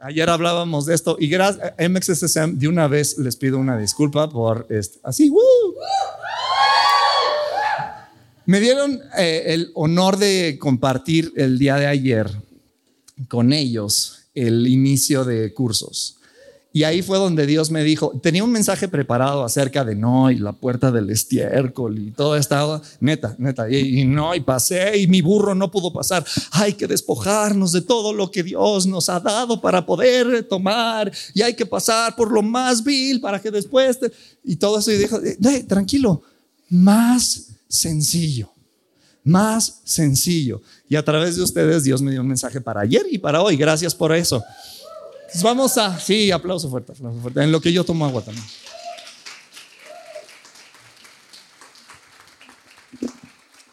Ayer 0.00 0.30
hablábamos 0.30 0.86
de 0.86 0.94
esto 0.94 1.16
y 1.18 1.26
gracias 1.26 1.72
a 1.76 1.88
MXSSM 1.88 2.56
de 2.56 2.68
una 2.68 2.86
vez 2.86 3.18
les 3.18 3.34
pido 3.34 3.58
una 3.58 3.76
disculpa 3.76 4.30
por 4.30 4.64
este, 4.70 5.00
así, 5.02 5.28
me 8.46 8.60
dieron 8.60 9.00
eh, 9.18 9.42
el 9.46 9.72
honor 9.74 10.16
de 10.16 10.56
compartir 10.60 11.32
el 11.36 11.58
día 11.58 11.74
de 11.76 11.86
ayer 11.86 12.30
con 13.26 13.52
ellos 13.52 14.20
el 14.34 14.68
inicio 14.68 15.24
de 15.24 15.52
cursos. 15.52 16.17
Y 16.78 16.84
ahí 16.84 17.02
fue 17.02 17.18
donde 17.18 17.44
Dios 17.44 17.72
me 17.72 17.82
dijo, 17.82 18.12
tenía 18.22 18.44
un 18.44 18.52
mensaje 18.52 18.86
preparado 18.86 19.42
acerca 19.42 19.84
de 19.84 19.96
no, 19.96 20.30
y 20.30 20.36
la 20.36 20.52
puerta 20.52 20.92
del 20.92 21.10
estiércol 21.10 21.98
y 21.98 22.12
todo 22.12 22.36
estaba, 22.36 22.80
neta, 23.00 23.34
neta, 23.36 23.68
y, 23.68 24.04
no, 24.04 24.32
y 24.32 24.40
pasé 24.42 24.96
y 24.96 25.08
mi 25.08 25.20
burro 25.20 25.56
no 25.56 25.72
pudo 25.72 25.92
pasar. 25.92 26.24
Hay 26.52 26.74
que 26.74 26.86
despojarnos 26.86 27.72
de 27.72 27.80
todo 27.80 28.12
lo 28.12 28.30
que 28.30 28.44
Dios 28.44 28.86
nos 28.86 29.08
ha 29.08 29.18
dado 29.18 29.60
para 29.60 29.84
poder 29.84 30.44
tomar 30.44 31.10
y 31.34 31.42
hay 31.42 31.54
que 31.54 31.66
pasar 31.66 32.14
por 32.14 32.30
lo 32.30 32.42
más 32.42 32.84
vil 32.84 33.20
para 33.20 33.42
que 33.42 33.50
después, 33.50 33.98
y 34.44 34.54
todo 34.54 34.78
eso, 34.78 34.92
y 34.92 34.98
dijo, 34.98 35.18
tranquilo, 35.66 36.22
más 36.68 37.56
sencillo, 37.66 38.52
más 39.24 39.80
sencillo. 39.82 40.62
Y 40.88 40.94
a 40.94 41.04
través 41.04 41.34
de 41.34 41.42
ustedes 41.42 41.82
Dios 41.82 42.00
me 42.02 42.12
dio 42.12 42.20
un 42.20 42.28
mensaje 42.28 42.60
para 42.60 42.82
ayer 42.82 43.02
y 43.10 43.18
para 43.18 43.42
hoy. 43.42 43.56
Gracias 43.56 43.96
por 43.96 44.14
eso. 44.14 44.44
Vamos 45.42 45.76
a, 45.78 45.98
sí, 45.98 46.30
aplauso 46.30 46.70
fuerte, 46.70 46.92
aplauso 46.92 47.20
fuerte, 47.20 47.42
en 47.42 47.52
lo 47.52 47.60
que 47.60 47.72
yo 47.72 47.84
tomo 47.84 48.04
agua 48.06 48.22
también. 48.22 48.44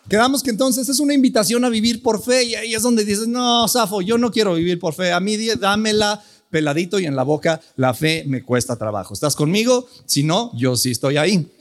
Quedamos 0.07 0.43
que 0.43 0.51
entonces 0.51 0.87
es 0.87 0.99
una 0.99 1.15
invitación 1.15 1.65
a 1.65 1.69
vivir 1.69 2.03
por 2.03 2.23
fe 2.23 2.43
y 2.43 2.55
ahí 2.55 2.75
es 2.75 2.83
donde 2.83 3.03
dices, 3.03 3.27
no, 3.27 3.67
Safo, 3.67 4.01
yo 4.01 4.17
no 4.17 4.31
quiero 4.31 4.53
vivir 4.53 4.79
por 4.79 4.93
fe, 4.93 5.11
a 5.11 5.19
mí 5.19 5.35
dámela 5.59 6.23
peladito 6.51 6.99
y 6.99 7.05
en 7.05 7.15
la 7.15 7.23
boca, 7.23 7.59
la 7.75 7.93
fe 7.93 8.23
me 8.27 8.43
cuesta 8.43 8.77
trabajo. 8.77 9.13
¿Estás 9.13 9.35
conmigo? 9.35 9.87
Si 10.05 10.23
no, 10.23 10.51
yo 10.55 10.75
sí 10.75 10.91
estoy 10.91 11.17
ahí. 11.17 11.51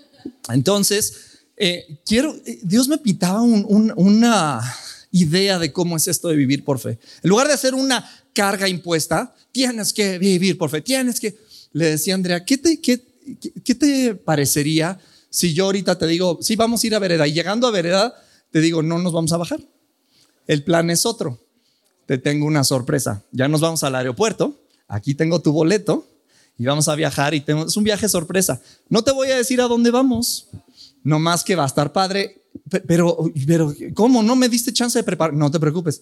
Entonces, 0.51 1.41
eh, 1.57 2.01
quiero, 2.05 2.35
eh, 2.45 2.61
Dios 2.63 2.87
me 2.87 2.99
pitaba 2.99 3.41
una 3.43 4.61
idea 5.15 5.61
de 5.61 5.73
cómo 5.73 5.97
es 5.97 6.09
esto 6.09 6.29
de 6.29 6.35
vivir 6.35 6.65
por 6.65 6.81
fe. 6.81 6.99
En 7.23 7.31
lugar 7.31 7.47
de 7.47 7.55
hacer 7.55 7.73
una 7.73 8.05
carga 8.33 8.69
impuesta, 8.69 9.33
tienes 9.53 9.93
que 9.93 10.19
vivir 10.19 10.59
por 10.59 10.71
fe, 10.71 10.83
tienes 10.83 11.21
que... 11.21 11.39
Le 11.73 11.91
decía 11.91 12.15
Andrea, 12.15 12.45
¿qué 12.45 12.59
te, 12.59 12.81
qué, 12.81 13.01
qué 13.65 13.75
te 13.77 14.15
parecería 14.17 14.99
si 15.31 15.55
yo 15.55 15.67
ahorita 15.67 15.97
te 15.99 16.07
digo, 16.09 16.39
sí, 16.43 16.57
vamos 16.57 16.83
a 16.83 16.87
ir 16.89 16.95
a 16.97 16.99
vereda 16.99 17.27
y 17.29 17.33
llegando 17.33 17.69
a 17.69 17.71
vereda, 17.71 18.15
te 18.51 18.61
digo, 18.61 18.83
no 18.83 18.99
nos 18.99 19.13
vamos 19.13 19.33
a 19.33 19.37
bajar? 19.37 19.61
El 20.49 20.65
plan 20.65 20.91
es 20.91 21.07
otro. 21.07 21.41
Te 22.07 22.19
tengo 22.19 22.47
una 22.47 22.65
sorpresa. 22.65 23.23
Ya 23.31 23.47
nos 23.47 23.61
vamos 23.61 23.85
al 23.85 23.95
aeropuerto. 23.95 24.61
Aquí 24.89 25.15
tengo 25.15 25.41
tu 25.41 25.53
boleto 25.53 26.09
y 26.59 26.65
vamos 26.65 26.89
a 26.89 26.95
viajar 26.97 27.35
y 27.35 27.41
tenemos, 27.41 27.69
es 27.69 27.77
un 27.77 27.85
viaje 27.85 28.09
sorpresa. 28.09 28.61
No 28.89 29.03
te 29.03 29.13
voy 29.13 29.31
a 29.31 29.37
decir 29.37 29.61
a 29.61 29.69
dónde 29.69 29.91
vamos, 29.91 30.49
no 31.05 31.19
más 31.21 31.45
que 31.45 31.57
va 31.57 31.63
a 31.65 31.69
estar 31.69 31.93
padre, 31.93 32.44
pero, 32.87 33.31
pero, 33.47 33.75
¿cómo? 33.95 34.23
No 34.23 34.37
me 34.37 34.49
diste 34.49 34.73
chance 34.73 34.99
de 34.99 35.05
preparar. 35.05 35.35
No 35.35 35.51
te 35.51 35.61
preocupes, 35.61 36.01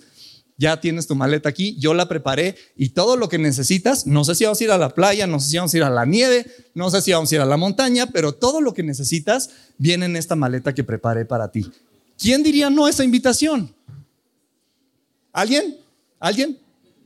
ya 0.57 0.81
tienes 0.81 1.07
tu 1.07 1.15
maleta 1.15 1.49
aquí, 1.49 1.77
yo 1.79 1.95
la 1.95 2.09
preparé 2.09 2.57
y 2.77 2.91
todo 2.91 3.17
lo 3.17 3.29
que 3.29 3.39
necesitas, 3.39 4.07
no 4.07 4.25
sé 4.25 4.35
si 4.35 4.45
vamos 4.45 4.61
a 4.61 4.65
ir 4.65 4.71
a 4.71 4.79
la 4.79 4.91
playa, 4.91 5.27
no 5.27 5.41
sé 5.41 5.51
si 5.51 5.57
vamos 5.57 5.75
a 5.75 5.77
ir 5.77 5.83
a 5.83 5.91
la 5.91 6.05
nieve, 6.05 6.47
no 6.75 6.91
sé 6.91 7.03
si 7.03 7.13
vamos 7.13 7.33
a 7.33 7.35
ir 7.35 7.41
a 7.41 7.47
la 7.47 7.57
montaña, 7.57 8.07
pero 8.07 8.33
todo 8.33 8.61
lo 8.61 8.75
que 8.75 8.83
necesitas 8.83 9.51
viene 9.79 10.07
en 10.07 10.17
esta 10.17 10.37
maleta 10.37 10.75
que 10.75 10.85
preparé 10.85 11.25
para 11.25 11.51
ti. 11.51 11.71
¿Quién 12.19 12.43
diría 12.43 12.71
no 12.71 12.87
a 12.87 12.91
esa 12.91 13.05
invitación? 13.05 13.75
¿Alguien? 15.33 15.79
¿Alguien? 16.21 16.59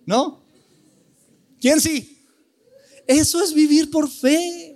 ¿No? 0.05 0.41
¿Quién 1.61 1.81
sí? 1.81 2.19
Eso 3.07 3.43
es 3.43 3.55
vivir 3.55 3.91
por 3.91 4.11
fe. 4.11 4.76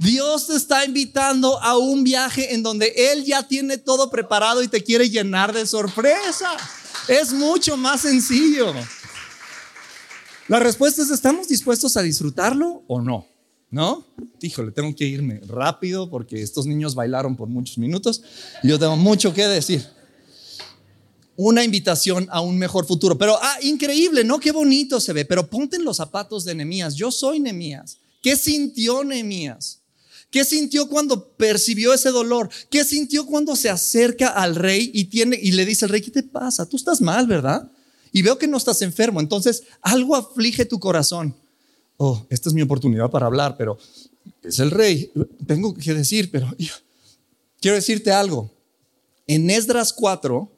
Dios 0.00 0.46
te 0.46 0.54
está 0.54 0.82
invitando 0.86 1.62
a 1.62 1.76
un 1.76 2.02
viaje 2.02 2.54
en 2.54 2.62
donde 2.62 2.90
Él 2.96 3.22
ya 3.26 3.46
tiene 3.46 3.76
todo 3.76 4.10
preparado 4.10 4.62
y 4.62 4.68
te 4.68 4.82
quiere 4.82 5.10
llenar 5.10 5.52
de 5.52 5.66
sorpresa. 5.66 6.56
Es 7.06 7.34
mucho 7.34 7.76
más 7.76 8.00
sencillo. 8.00 8.72
La 10.48 10.58
respuesta 10.58 11.02
es, 11.02 11.10
¿estamos 11.10 11.48
dispuestos 11.48 11.98
a 11.98 12.02
disfrutarlo 12.02 12.82
o 12.86 13.02
no? 13.02 13.26
¿No? 13.70 14.06
Híjole, 14.40 14.72
tengo 14.72 14.96
que 14.96 15.04
irme 15.04 15.42
rápido 15.46 16.08
porque 16.08 16.40
estos 16.40 16.64
niños 16.64 16.94
bailaron 16.94 17.36
por 17.36 17.48
muchos 17.50 17.76
minutos 17.76 18.22
y 18.62 18.68
yo 18.68 18.78
tengo 18.78 18.96
mucho 18.96 19.34
que 19.34 19.46
decir. 19.46 19.86
Una 21.36 21.62
invitación 21.62 22.26
a 22.30 22.40
un 22.40 22.56
mejor 22.56 22.86
futuro. 22.86 23.18
Pero, 23.18 23.38
ah, 23.38 23.58
increíble, 23.60 24.24
¿no? 24.24 24.40
Qué 24.40 24.50
bonito 24.50 24.98
se 24.98 25.12
ve. 25.12 25.26
Pero 25.26 25.46
ponte 25.46 25.76
en 25.76 25.84
los 25.84 25.98
zapatos 25.98 26.46
de 26.46 26.54
Nemías. 26.54 26.94
Yo 26.94 27.10
soy 27.10 27.38
Nemías. 27.38 27.98
¿Qué 28.22 28.34
sintió 28.34 29.04
Nemías? 29.04 29.79
¿Qué 30.30 30.44
sintió 30.44 30.88
cuando 30.88 31.28
percibió 31.32 31.92
ese 31.92 32.10
dolor? 32.10 32.48
¿Qué 32.70 32.84
sintió 32.84 33.26
cuando 33.26 33.56
se 33.56 33.68
acerca 33.68 34.28
al 34.28 34.54
rey 34.54 34.90
y, 34.94 35.06
tiene, 35.06 35.38
y 35.40 35.52
le 35.52 35.66
dice 35.66 35.84
al 35.84 35.90
rey, 35.90 36.00
¿qué 36.00 36.12
te 36.12 36.22
pasa? 36.22 36.66
Tú 36.66 36.76
estás 36.76 37.00
mal, 37.00 37.26
¿verdad? 37.26 37.70
Y 38.12 38.22
veo 38.22 38.38
que 38.38 38.46
no 38.46 38.56
estás 38.56 38.80
enfermo, 38.82 39.20
entonces 39.20 39.64
algo 39.82 40.14
aflige 40.14 40.64
tu 40.64 40.78
corazón. 40.78 41.34
Oh, 41.96 42.24
esta 42.30 42.48
es 42.48 42.54
mi 42.54 42.62
oportunidad 42.62 43.10
para 43.10 43.26
hablar, 43.26 43.56
pero 43.58 43.76
es 44.42 44.58
el 44.60 44.70
rey. 44.70 45.10
Tengo 45.46 45.74
que 45.74 45.94
decir, 45.94 46.30
pero 46.30 46.48
quiero 47.60 47.74
decirte 47.74 48.12
algo. 48.12 48.52
En 49.26 49.50
Esdras 49.50 49.92
4 49.92 50.50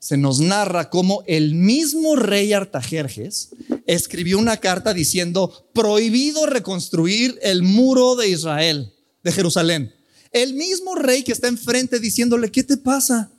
se 0.00 0.16
nos 0.16 0.40
narra 0.40 0.90
cómo 0.90 1.22
el 1.28 1.54
mismo 1.54 2.16
rey 2.16 2.52
Artajerjes 2.52 3.50
escribió 3.86 4.38
una 4.38 4.56
carta 4.56 4.92
diciendo, 4.92 5.68
prohibido 5.72 6.46
reconstruir 6.46 7.38
el 7.42 7.62
muro 7.62 8.16
de 8.16 8.28
Israel 8.28 8.92
de 9.22 9.32
Jerusalén. 9.32 9.94
El 10.30 10.54
mismo 10.54 10.94
rey 10.94 11.22
que 11.22 11.32
está 11.32 11.48
enfrente 11.48 11.98
diciéndole, 11.98 12.50
¿qué 12.50 12.62
te 12.62 12.76
pasa? 12.76 13.30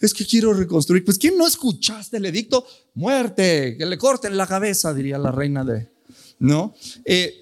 Es 0.00 0.14
que 0.14 0.24
quiero 0.24 0.52
reconstruir. 0.52 1.04
Pues 1.04 1.18
¿quién 1.18 1.36
no 1.36 1.46
escuchaste 1.46 2.16
el 2.16 2.26
edicto? 2.26 2.66
Muerte, 2.94 3.76
que 3.76 3.84
le 3.84 3.98
corten 3.98 4.36
la 4.36 4.46
cabeza, 4.46 4.94
diría 4.94 5.18
la 5.18 5.32
reina 5.32 5.64
de... 5.64 5.90
¿No? 6.38 6.74
Eh, 7.04 7.34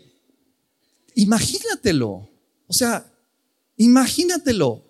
imagínatelo. 1.14 2.28
O 2.66 2.72
sea, 2.72 3.12
imagínatelo. 3.76 4.84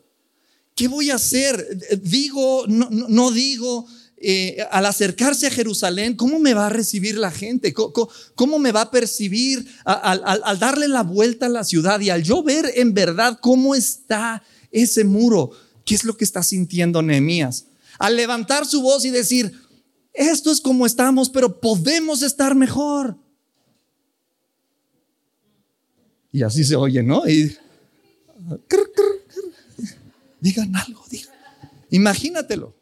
¿Qué 0.74 0.88
voy 0.88 1.10
a 1.10 1.16
hacer? 1.16 2.00
Digo, 2.02 2.66
no, 2.68 2.88
no 2.90 3.30
digo, 3.32 3.86
eh, 4.18 4.66
al 4.70 4.86
acercarse 4.86 5.46
a 5.46 5.50
Jerusalén, 5.50 6.14
¿cómo 6.14 6.38
me 6.38 6.54
va 6.54 6.66
a 6.66 6.70
recibir 6.70 7.18
la 7.18 7.30
gente? 7.30 7.74
¿Cómo, 7.74 8.58
me 8.58 8.72
va 8.72 8.82
a 8.82 8.90
percibir 8.90 9.66
al, 9.84 10.58
darle 10.58 10.88
la 10.88 11.02
vuelta 11.02 11.46
a 11.46 11.50
la 11.50 11.64
ciudad 11.64 12.00
y 12.00 12.08
al 12.08 12.22
yo 12.22 12.42
ver 12.42 12.72
en 12.76 12.94
verdad 12.94 13.38
cómo 13.40 13.74
está 13.74 14.42
ese 14.70 15.04
muro? 15.04 15.50
¿Qué 15.84 15.94
es 15.94 16.04
lo 16.04 16.16
que 16.16 16.24
está 16.24 16.42
sintiendo 16.42 17.02
Nehemías? 17.02 17.66
Al 17.98 18.16
levantar 18.16 18.66
su 18.66 18.80
voz 18.80 19.04
y 19.04 19.10
decir, 19.10 19.52
esto 20.14 20.50
es 20.50 20.62
como 20.62 20.86
estamos, 20.86 21.28
pero 21.28 21.60
podemos 21.60 22.22
estar 22.22 22.54
mejor. 22.54 23.18
Y 26.32 26.42
así 26.42 26.64
se 26.64 26.76
oye, 26.76 27.02
¿no? 27.02 27.22
Digan 30.40 30.74
algo, 30.76 31.04
digan. 31.10 31.34
Imagínatelo. 31.90 32.75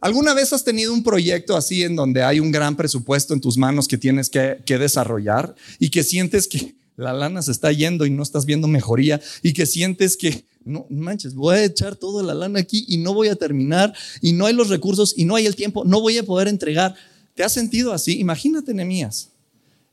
¿Alguna 0.00 0.32
vez 0.32 0.52
has 0.52 0.62
tenido 0.62 0.92
un 0.92 1.02
proyecto 1.02 1.56
así 1.56 1.82
en 1.82 1.96
donde 1.96 2.22
hay 2.22 2.38
un 2.38 2.52
gran 2.52 2.76
presupuesto 2.76 3.34
en 3.34 3.40
tus 3.40 3.58
manos 3.58 3.88
que 3.88 3.98
tienes 3.98 4.30
que, 4.30 4.62
desarrollar 4.66 5.56
y 5.80 5.90
que 5.90 6.04
sientes 6.04 6.46
que 6.46 6.76
la 6.96 7.12
lana 7.12 7.42
se 7.42 7.50
está 7.50 7.72
yendo 7.72 8.06
y 8.06 8.10
no 8.10 8.22
estás 8.22 8.46
viendo 8.46 8.68
mejoría 8.68 9.20
y 9.42 9.52
que 9.52 9.66
sientes 9.66 10.16
que, 10.16 10.44
no 10.64 10.86
manches, 10.88 11.34
voy 11.34 11.56
a 11.56 11.64
echar 11.64 11.96
toda 11.96 12.22
la 12.22 12.34
lana 12.34 12.60
aquí 12.60 12.84
y 12.86 12.98
no 12.98 13.12
voy 13.12 13.26
a 13.26 13.34
terminar 13.34 13.92
y 14.20 14.32
no 14.32 14.46
hay 14.46 14.54
los 14.54 14.68
recursos 14.68 15.14
y 15.16 15.24
no 15.24 15.34
hay 15.34 15.46
el 15.46 15.56
tiempo, 15.56 15.84
no 15.84 16.00
voy 16.00 16.16
a 16.18 16.22
poder 16.22 16.46
entregar? 16.46 16.94
¿Te 17.34 17.42
has 17.42 17.52
sentido 17.52 17.92
así? 17.92 18.20
Imagínate, 18.20 18.74
Nemías, 18.74 19.30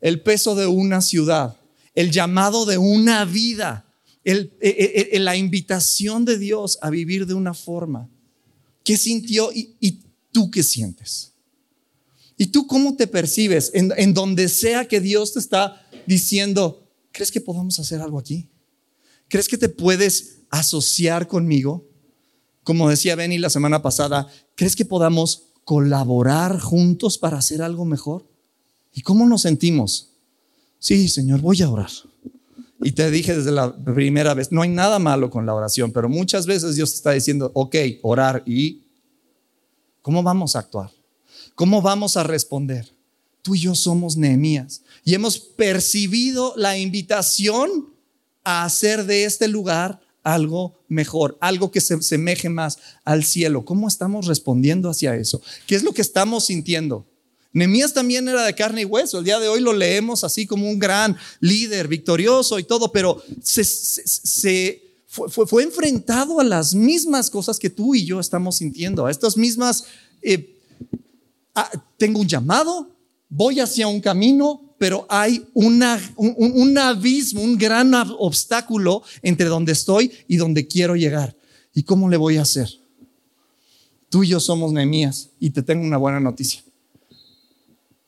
el 0.01 0.21
peso 0.21 0.53
de 0.53 0.67
una 0.67 1.01
ciudad, 1.01 1.57
el 1.95 2.11
llamado 2.11 2.65
de 2.65 2.77
una 2.77 3.25
vida, 3.25 3.85
e, 4.23 4.51
e, 4.61 5.09
e, 5.13 5.19
la 5.19 5.35
invitación 5.35 6.25
de 6.25 6.37
Dios 6.37 6.77
a 6.81 6.89
vivir 6.89 7.25
de 7.25 7.35
una 7.35 7.53
forma 7.53 8.09
¿Qué 8.85 8.95
sintió 8.95 9.51
y, 9.53 9.99
tú 10.31 10.49
qué 10.49 10.63
sientes? 10.63 11.33
¿Y 12.37 12.47
tú 12.47 12.67
cómo 12.67 12.95
te 12.95 13.07
percibes 13.07 13.71
en, 13.73 14.13
donde 14.13 14.47
sea 14.47 14.87
que 14.87 15.01
Dios 15.01 15.33
te 15.33 15.39
está 15.39 15.85
diciendo, 16.05 16.87
¿crees 17.11 17.31
que 17.31 17.41
podamos 17.41 17.79
hacer 17.79 17.99
algo 17.99 18.19
aquí? 18.19 18.47
¿Crees 19.27 19.49
que 19.49 19.57
te 19.57 19.67
puedes 19.67 20.37
asociar 20.49 21.27
conmigo? 21.27 21.89
como 22.65 22.89
decía 22.89 23.15
Benny 23.15 23.37
la 23.37 23.51
semana 23.51 23.83
pasada, 23.83 24.27
¿crees 24.55 24.75
que 24.75 24.85
podamos 24.85 25.43
colaborar 25.65 26.59
juntos 26.59 27.19
para 27.19 27.37
hacer 27.37 27.61
algo 27.61 27.85
mejor? 27.85 28.27
¿Y 28.91 29.01
cómo 29.01 29.27
nos 29.27 29.43
sentimos? 29.43 30.13
Sí, 30.79 31.07
Señor, 31.07 31.41
voy 31.41 31.61
a 31.61 31.69
orar. 31.69 31.91
Y 32.85 32.91
te 32.91 33.09
dije 33.09 33.35
desde 33.35 33.51
la 33.51 33.75
primera 33.75 34.35
vez, 34.35 34.51
no 34.51 34.61
hay 34.61 34.69
nada 34.69 34.99
malo 34.99 35.31
con 35.31 35.47
la 35.47 35.55
oración, 35.55 35.91
pero 35.91 36.07
muchas 36.07 36.45
veces 36.45 36.75
Dios 36.75 36.93
está 36.93 37.13
diciendo, 37.13 37.49
ok, 37.55 37.75
orar 38.03 38.43
y 38.45 38.83
¿cómo 40.03 40.21
vamos 40.21 40.55
a 40.55 40.59
actuar? 40.59 40.91
¿Cómo 41.55 41.81
vamos 41.81 42.15
a 42.15 42.21
responder? 42.21 42.87
Tú 43.41 43.55
y 43.55 43.61
yo 43.61 43.73
somos 43.73 44.17
Nehemías 44.17 44.83
y 45.03 45.15
hemos 45.15 45.39
percibido 45.39 46.53
la 46.57 46.77
invitación 46.77 47.89
a 48.43 48.65
hacer 48.65 49.07
de 49.07 49.25
este 49.25 49.47
lugar 49.47 49.99
algo 50.21 50.75
mejor, 50.87 51.39
algo 51.41 51.71
que 51.71 51.81
se 51.81 51.95
asemeje 51.95 52.49
más 52.49 52.77
al 53.03 53.23
cielo. 53.23 53.65
¿Cómo 53.65 53.87
estamos 53.87 54.27
respondiendo 54.27 54.91
hacia 54.91 55.15
eso? 55.15 55.41
¿Qué 55.65 55.73
es 55.73 55.81
lo 55.81 55.91
que 55.91 56.03
estamos 56.03 56.45
sintiendo? 56.45 57.07
Nehemías 57.55 57.93
también 57.93 58.27
era 58.27 58.43
de 58.43 58.53
carne 58.53 58.81
y 58.81 58.85
hueso. 58.85 59.17
El 59.17 59.23
día 59.23 59.39
de 59.39 59.47
hoy 59.47 59.61
lo 59.61 59.71
leemos 59.71 60.25
así 60.25 60.45
como 60.45 60.69
un 60.69 60.77
gran 60.77 61.15
líder, 61.39 61.87
victorioso 61.87 62.59
y 62.59 62.63
todo, 62.63 62.91
pero 62.91 63.23
se, 63.41 64.83
fue, 65.07 65.63
enfrentado 65.63 66.41
a 66.41 66.43
las 66.43 66.75
mismas 66.75 67.29
cosas 67.29 67.57
que 67.57 67.69
tú 67.69 67.95
y 67.95 68.05
yo 68.05 68.19
estamos 68.19 68.57
sintiendo, 68.57 69.05
a 69.05 69.11
estas 69.11 69.37
mismas... 69.37 69.85
Eh, 70.21 70.51
tengo 71.95 72.19
un 72.19 72.27
llamado, 72.27 72.89
voy 73.29 73.61
hacia 73.61 73.87
un 73.87 74.01
camino, 74.01 74.75
pero 74.77 75.05
hay 75.07 75.47
una, 75.53 75.97
un, 76.17 76.35
un, 76.37 76.77
abismo, 76.77 77.41
un 77.41 77.57
gran 77.57 77.93
obstáculo 78.19 79.01
entre 79.21 79.45
donde 79.45 79.71
estoy 79.71 80.11
y 80.27 80.35
donde 80.35 80.67
quiero 80.67 80.97
llegar. 80.97 81.33
¿Y 81.73 81.83
cómo 81.83 82.09
le 82.09 82.17
voy 82.17 82.35
a 82.35 82.41
hacer? 82.41 82.69
Tú 84.09 84.25
y 84.25 84.27
yo 84.27 84.41
somos 84.41 84.73
Nehemías 84.73 85.29
y 85.39 85.51
te 85.51 85.63
tengo 85.63 85.85
una 85.85 85.95
buena 85.95 86.19
noticia. 86.19 86.65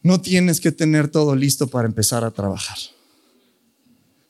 No 0.01 0.21
tienes 0.21 0.61
que 0.61 0.71
tener 0.71 1.09
todo 1.09 1.35
listo 1.35 1.67
para 1.67 1.87
empezar 1.87 2.23
a 2.23 2.31
trabajar. 2.31 2.77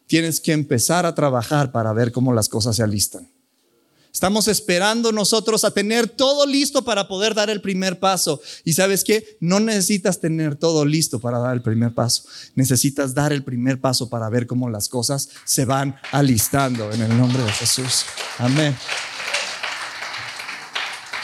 Tienes 0.08 0.40
que 0.40 0.54
empezar 0.54 1.06
a 1.06 1.14
trabajar 1.14 1.72
para 1.72 1.92
ver 1.94 2.12
cómo 2.12 2.34
las 2.34 2.48
cosas 2.50 2.78
se 2.78 2.84
alistan. 2.84 3.28
Estamos 4.18 4.48
esperando 4.48 5.12
nosotros 5.12 5.64
a 5.64 5.70
tener 5.70 6.08
todo 6.08 6.48
listo 6.48 6.84
para 6.84 7.08
poder 7.08 7.36
dar 7.36 7.52
el 7.52 7.62
primer 7.62 8.00
paso. 8.00 8.42
Y 8.64 8.74
sabes 8.74 9.04
qué? 9.04 9.38
No 9.40 9.60
necesitas 9.60 10.20
tener 10.20 10.56
todo 10.56 10.86
listo 10.86 11.20
para 11.20 11.38
dar 11.38 11.54
el 11.54 11.62
primer 11.62 11.94
paso. 11.94 12.24
Necesitas 12.56 13.14
dar 13.14 13.32
el 13.32 13.44
primer 13.44 13.80
paso 13.80 14.10
para 14.10 14.28
ver 14.30 14.48
cómo 14.48 14.70
las 14.70 14.90
cosas 14.90 15.30
se 15.46 15.66
van 15.66 15.98
alistando 16.12 16.92
en 16.92 17.04
el 17.04 17.16
nombre 17.16 17.44
de 17.44 17.52
Jesús. 17.52 18.06
Amén. 18.40 18.76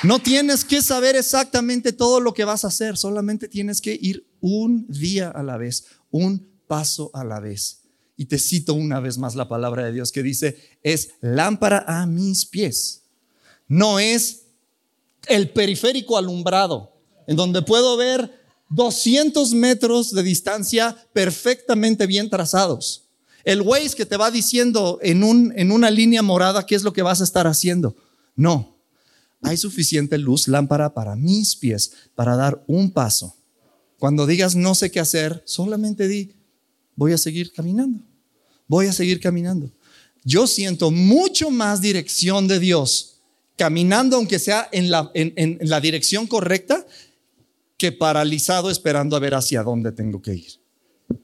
No 0.04 0.20
tienes 0.20 0.66
que 0.66 0.82
saber 0.82 1.16
exactamente 1.16 1.94
todo 1.94 2.20
lo 2.20 2.34
que 2.34 2.44
vas 2.44 2.66
a 2.66 2.68
hacer, 2.68 2.98
solamente 2.98 3.48
tienes 3.48 3.80
que 3.80 3.98
ir 4.00 4.28
un 4.42 4.86
día 4.90 5.30
a 5.30 5.42
la 5.44 5.56
vez, 5.56 5.86
un 6.12 6.46
paso 6.68 7.10
a 7.14 7.24
la 7.24 7.40
vez. 7.40 7.84
Y 8.18 8.26
te 8.26 8.38
cito 8.38 8.74
una 8.74 9.00
vez 9.00 9.18
más 9.18 9.36
la 9.36 9.48
palabra 9.48 9.86
de 9.86 9.94
Dios 9.94 10.12
que 10.12 10.22
dice, 10.22 10.58
es 10.84 11.12
lámpara 11.22 11.86
a 11.88 12.06
mis 12.06 12.46
pies. 12.46 13.04
No 13.70 13.98
es 13.98 14.44
el 15.28 15.50
periférico 15.52 16.18
alumbrado, 16.18 16.92
en 17.26 17.38
donde 17.38 17.62
puedo 17.62 17.96
ver 17.96 18.44
200 18.72 19.54
metros 19.54 20.12
de 20.12 20.22
distancia 20.22 20.98
perfectamente 21.14 22.08
bien 22.08 22.30
trazados. 22.30 23.06
El 23.46 23.62
Waze 23.62 23.96
que 23.96 24.06
te 24.06 24.18
va 24.18 24.32
diciendo 24.32 25.00
en, 25.02 25.24
un, 25.24 25.54
en 25.56 25.72
una 25.72 25.90
línea 25.90 26.22
morada 26.22 26.66
qué 26.66 26.76
es 26.76 26.84
lo 26.84 26.92
que 26.92 27.04
vas 27.04 27.22
a 27.22 27.24
estar 27.24 27.48
haciendo. 27.48 27.96
No, 28.36 28.73
hay 29.44 29.58
suficiente 29.58 30.18
luz, 30.18 30.48
lámpara 30.48 30.94
para 30.94 31.16
mis 31.16 31.56
pies, 31.56 31.94
para 32.16 32.36
dar 32.36 32.64
un 32.68 32.92
paso. 32.92 33.36
Cuando 34.00 34.26
digas 34.26 34.56
no 34.56 34.76
sé 34.76 34.92
qué 34.92 35.00
hacer, 35.00 35.44
solamente 35.46 36.08
di, 36.08 36.34
voy 36.96 37.14
a 37.14 37.18
seguir 37.18 37.52
caminando, 37.52 38.04
voy 38.68 38.88
a 38.88 38.94
seguir 38.94 39.20
caminando. 39.20 39.72
Yo 40.24 40.48
siento 40.48 40.92
mucho 40.92 41.52
más 41.52 41.82
dirección 41.82 42.48
de 42.48 42.60
Dios 42.60 43.22
caminando, 43.58 44.16
aunque 44.16 44.40
sea 44.40 44.68
en 44.72 44.90
la, 44.90 45.12
en, 45.14 45.60
la 45.62 45.80
dirección 45.80 46.28
correcta, 46.28 46.86
que 47.78 47.92
paralizado 47.92 48.70
esperando 48.70 49.16
a 49.16 49.20
ver 49.20 49.36
hacia 49.36 49.62
dónde 49.64 49.92
tengo 49.92 50.22
que 50.22 50.36
ir. 50.36 50.52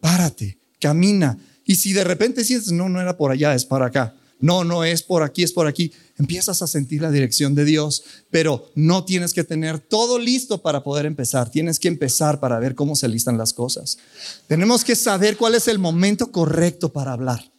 Párate, 0.01 0.59
camina. 0.79 1.37
Y 1.63 1.75
si 1.75 1.93
de 1.93 2.03
repente 2.03 2.43
sientes, 2.43 2.71
no, 2.71 2.89
no 2.89 2.99
era 2.99 3.17
por 3.17 3.31
allá, 3.31 3.55
es 3.55 3.65
para 3.65 3.85
acá 3.85 4.18
no, 4.39 4.63
no 4.63 4.85
es 4.85 5.03
por 5.03 5.21
aquí, 5.21 5.43
es 5.43 5.51
por 5.51 5.67
aquí. 5.67 5.91
Empiezas 6.17 6.61
a 6.61 6.67
sentir 6.67 7.01
la 7.01 7.11
dirección 7.11 7.55
de 7.55 7.65
Dios, 7.65 8.03
pero 8.31 8.71
no 8.73 9.03
tienes 9.03 9.33
que 9.33 9.43
tener 9.43 9.79
todo 9.79 10.17
listo 10.17 10.61
para 10.61 10.81
poder 10.81 11.05
empezar. 11.05 11.51
Tienes 11.51 11.77
que 11.77 11.89
empezar 11.89 12.39
para 12.39 12.57
ver 12.57 12.73
cómo 12.73 12.95
se 12.95 13.09
listan 13.09 13.37
las 13.37 13.53
cosas. 13.53 13.97
Tenemos 14.47 14.85
que 14.85 14.95
saber 14.95 15.35
cuál 15.35 15.55
es 15.55 15.67
el 15.67 15.77
momento 15.77 16.31
correcto 16.31 16.91
para 16.91 17.11
hablar. 17.11 17.51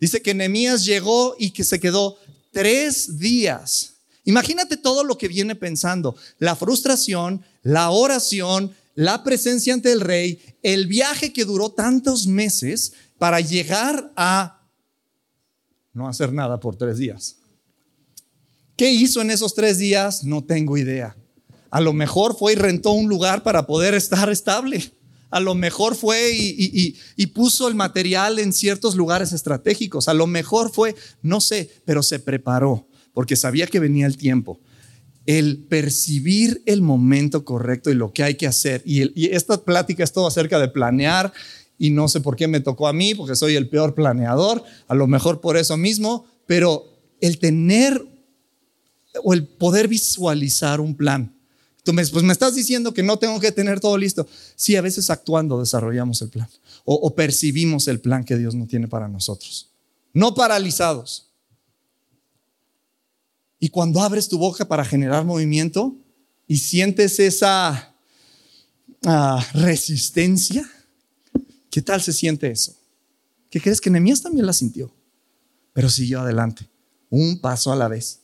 Dice 0.00 0.20
que 0.20 0.34
Nehemías 0.34 0.84
llegó 0.84 1.36
y 1.38 1.50
que 1.50 1.62
se 1.62 1.78
quedó 1.78 2.18
tres 2.50 3.18
días. 3.18 3.94
Imagínate 4.24 4.76
todo 4.76 5.04
lo 5.04 5.16
que 5.16 5.28
viene 5.28 5.54
pensando. 5.54 6.16
La 6.38 6.56
frustración, 6.56 7.44
la 7.62 7.90
oración, 7.90 8.74
la 8.96 9.22
presencia 9.22 9.72
ante 9.72 9.92
el 9.92 10.00
rey, 10.00 10.40
el 10.62 10.86
viaje 10.88 11.32
que 11.32 11.44
duró 11.44 11.70
tantos 11.70 12.26
meses 12.26 12.94
para 13.18 13.40
llegar 13.40 14.12
a 14.16 14.55
no 15.96 16.06
hacer 16.08 16.30
nada 16.32 16.60
por 16.60 16.76
tres 16.76 16.98
días. 16.98 17.38
¿Qué 18.76 18.92
hizo 18.92 19.22
en 19.22 19.30
esos 19.30 19.54
tres 19.54 19.78
días? 19.78 20.24
No 20.24 20.44
tengo 20.44 20.76
idea. 20.76 21.16
A 21.70 21.80
lo 21.80 21.94
mejor 21.94 22.36
fue 22.36 22.52
y 22.52 22.56
rentó 22.56 22.90
un 22.90 23.08
lugar 23.08 23.42
para 23.42 23.66
poder 23.66 23.94
estar 23.94 24.28
estable. 24.28 24.92
A 25.30 25.40
lo 25.40 25.54
mejor 25.54 25.96
fue 25.96 26.32
y, 26.34 27.26
puso 27.28 27.66
el 27.66 27.74
material 27.74 28.38
en 28.38 28.52
ciertos 28.52 28.94
lugares 28.94 29.32
estratégicos. 29.32 30.08
A 30.08 30.14
lo 30.14 30.26
mejor 30.26 30.70
fue, 30.70 30.94
no 31.22 31.40
sé, 31.40 31.70
pero 31.86 32.02
se 32.02 32.18
preparó 32.18 32.86
porque 33.14 33.34
sabía 33.34 33.66
que 33.66 33.80
venía 33.80 34.06
el 34.06 34.18
tiempo. 34.18 34.60
El 35.24 35.64
percibir 35.64 36.62
el 36.66 36.82
momento 36.82 37.44
correcto 37.44 37.90
y 37.90 37.94
lo 37.94 38.12
que 38.12 38.22
hay 38.22 38.34
que 38.34 38.46
hacer. 38.46 38.82
Y, 38.84 39.18
y 39.18 39.34
esta 39.34 39.64
plática 39.64 40.04
es 40.04 40.12
todo 40.12 40.26
acerca 40.26 40.60
de 40.60 40.68
planear 40.68 41.32
y 41.78 41.90
no 41.90 42.08
sé 42.08 42.20
por 42.20 42.36
qué 42.36 42.48
me 42.48 42.60
tocó 42.60 42.88
a 42.88 42.92
mí, 42.92 43.14
porque 43.14 43.36
soy 43.36 43.54
el 43.54 43.68
peor 43.68 43.94
planeador, 43.94 44.62
a 44.88 44.94
lo 44.94 45.06
mejor 45.06 45.40
por 45.40 45.56
eso 45.56 45.76
mismo, 45.76 46.26
pero 46.46 46.84
el 47.20 47.38
tener 47.38 48.04
o 49.22 49.34
el 49.34 49.46
poder 49.46 49.88
visualizar 49.88 50.80
un 50.80 50.94
plan. 50.94 51.34
Tú 51.82 51.92
me, 51.92 52.04
pues 52.06 52.24
me 52.24 52.32
estás 52.32 52.54
diciendo 52.54 52.92
que 52.92 53.02
no 53.02 53.18
tengo 53.18 53.38
que 53.38 53.52
tener 53.52 53.80
todo 53.80 53.96
listo. 53.96 54.26
Sí, 54.56 54.74
a 54.76 54.80
veces 54.80 55.08
actuando 55.08 55.60
desarrollamos 55.60 56.20
el 56.22 56.30
plan 56.30 56.48
o, 56.84 56.94
o 56.94 57.14
percibimos 57.14 57.88
el 57.88 58.00
plan 58.00 58.24
que 58.24 58.36
Dios 58.36 58.54
no 58.54 58.66
tiene 58.66 58.88
para 58.88 59.08
nosotros. 59.08 59.70
No 60.12 60.34
paralizados. 60.34 61.26
Y 63.58 63.68
cuando 63.68 64.00
abres 64.00 64.28
tu 64.28 64.38
boca 64.38 64.66
para 64.66 64.84
generar 64.84 65.24
movimiento 65.24 65.94
y 66.46 66.58
sientes 66.58 67.18
esa 67.18 67.94
ah, 69.04 69.46
resistencia, 69.54 70.68
¿Qué 71.76 71.82
tal 71.82 72.00
se 72.00 72.14
siente 72.14 72.50
eso? 72.50 72.74
¿Qué 73.50 73.60
crees 73.60 73.82
que 73.82 73.90
Nehemías 73.90 74.22
también 74.22 74.46
la 74.46 74.54
sintió? 74.54 74.90
Pero 75.74 75.90
siguió 75.90 76.20
adelante, 76.20 76.70
un 77.10 77.38
paso 77.38 77.70
a 77.70 77.76
la 77.76 77.86
vez. 77.86 78.20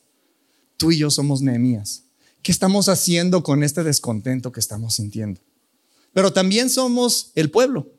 Tú 0.78 0.90
y 0.90 0.96
yo 0.96 1.10
somos 1.10 1.42
Nehemías. 1.42 2.04
¿Qué 2.40 2.50
estamos 2.50 2.88
haciendo 2.88 3.42
con 3.42 3.62
este 3.62 3.82
descontento 3.82 4.52
que 4.52 4.60
estamos 4.60 4.94
sintiendo? 4.94 5.42
Pero 6.14 6.32
también 6.32 6.70
somos 6.70 7.30
el 7.34 7.50
pueblo. 7.50 7.92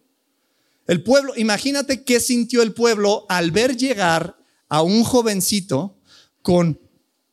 El 0.87 1.03
pueblo, 1.03 1.33
imagínate 1.37 2.03
qué 2.03 2.19
sintió 2.19 2.63
el 2.63 2.73
pueblo 2.73 3.27
al 3.29 3.51
ver 3.51 3.77
llegar 3.77 4.35
a 4.69 4.81
un 4.81 5.03
jovencito 5.03 5.99
con 6.41 6.79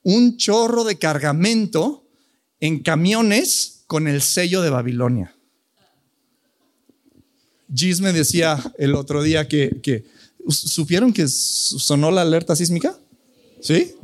un 0.03 0.37
chorro 0.37 0.85
de 0.85 0.99
cargamento 0.99 2.07
en 2.61 2.83
camiones 2.83 3.85
con 3.87 4.07
el 4.09 4.21
sello 4.21 4.61
de 4.61 4.69
Babilonia. 4.69 5.35
Gis 7.75 8.01
me 8.01 8.13
decía 8.13 8.61
el 8.79 8.95
otro 8.95 9.23
día 9.23 9.47
que, 9.47 10.05
¿supieron 10.49 11.13
que 11.13 11.29
sonó 11.29 12.11
la 12.11 12.23
alerta 12.23 12.57
sísmica? 12.57 12.99
¿Sí? 13.61 13.95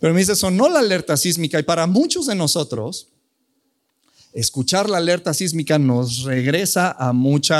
Pero 0.00 0.12
me 0.12 0.20
dice, 0.20 0.36
sonó 0.36 0.68
la 0.68 0.80
alerta 0.80 1.16
sísmica 1.16 1.58
y 1.58 1.62
para 1.62 1.86
muchos 1.86 2.26
de 2.26 2.34
nosotros, 2.34 3.08
escuchar 4.32 4.90
la 4.90 4.98
alerta 4.98 5.32
sísmica 5.32 5.78
nos 5.78 6.24
regresa 6.24 6.92
a 6.92 7.12
mucho 7.12 7.54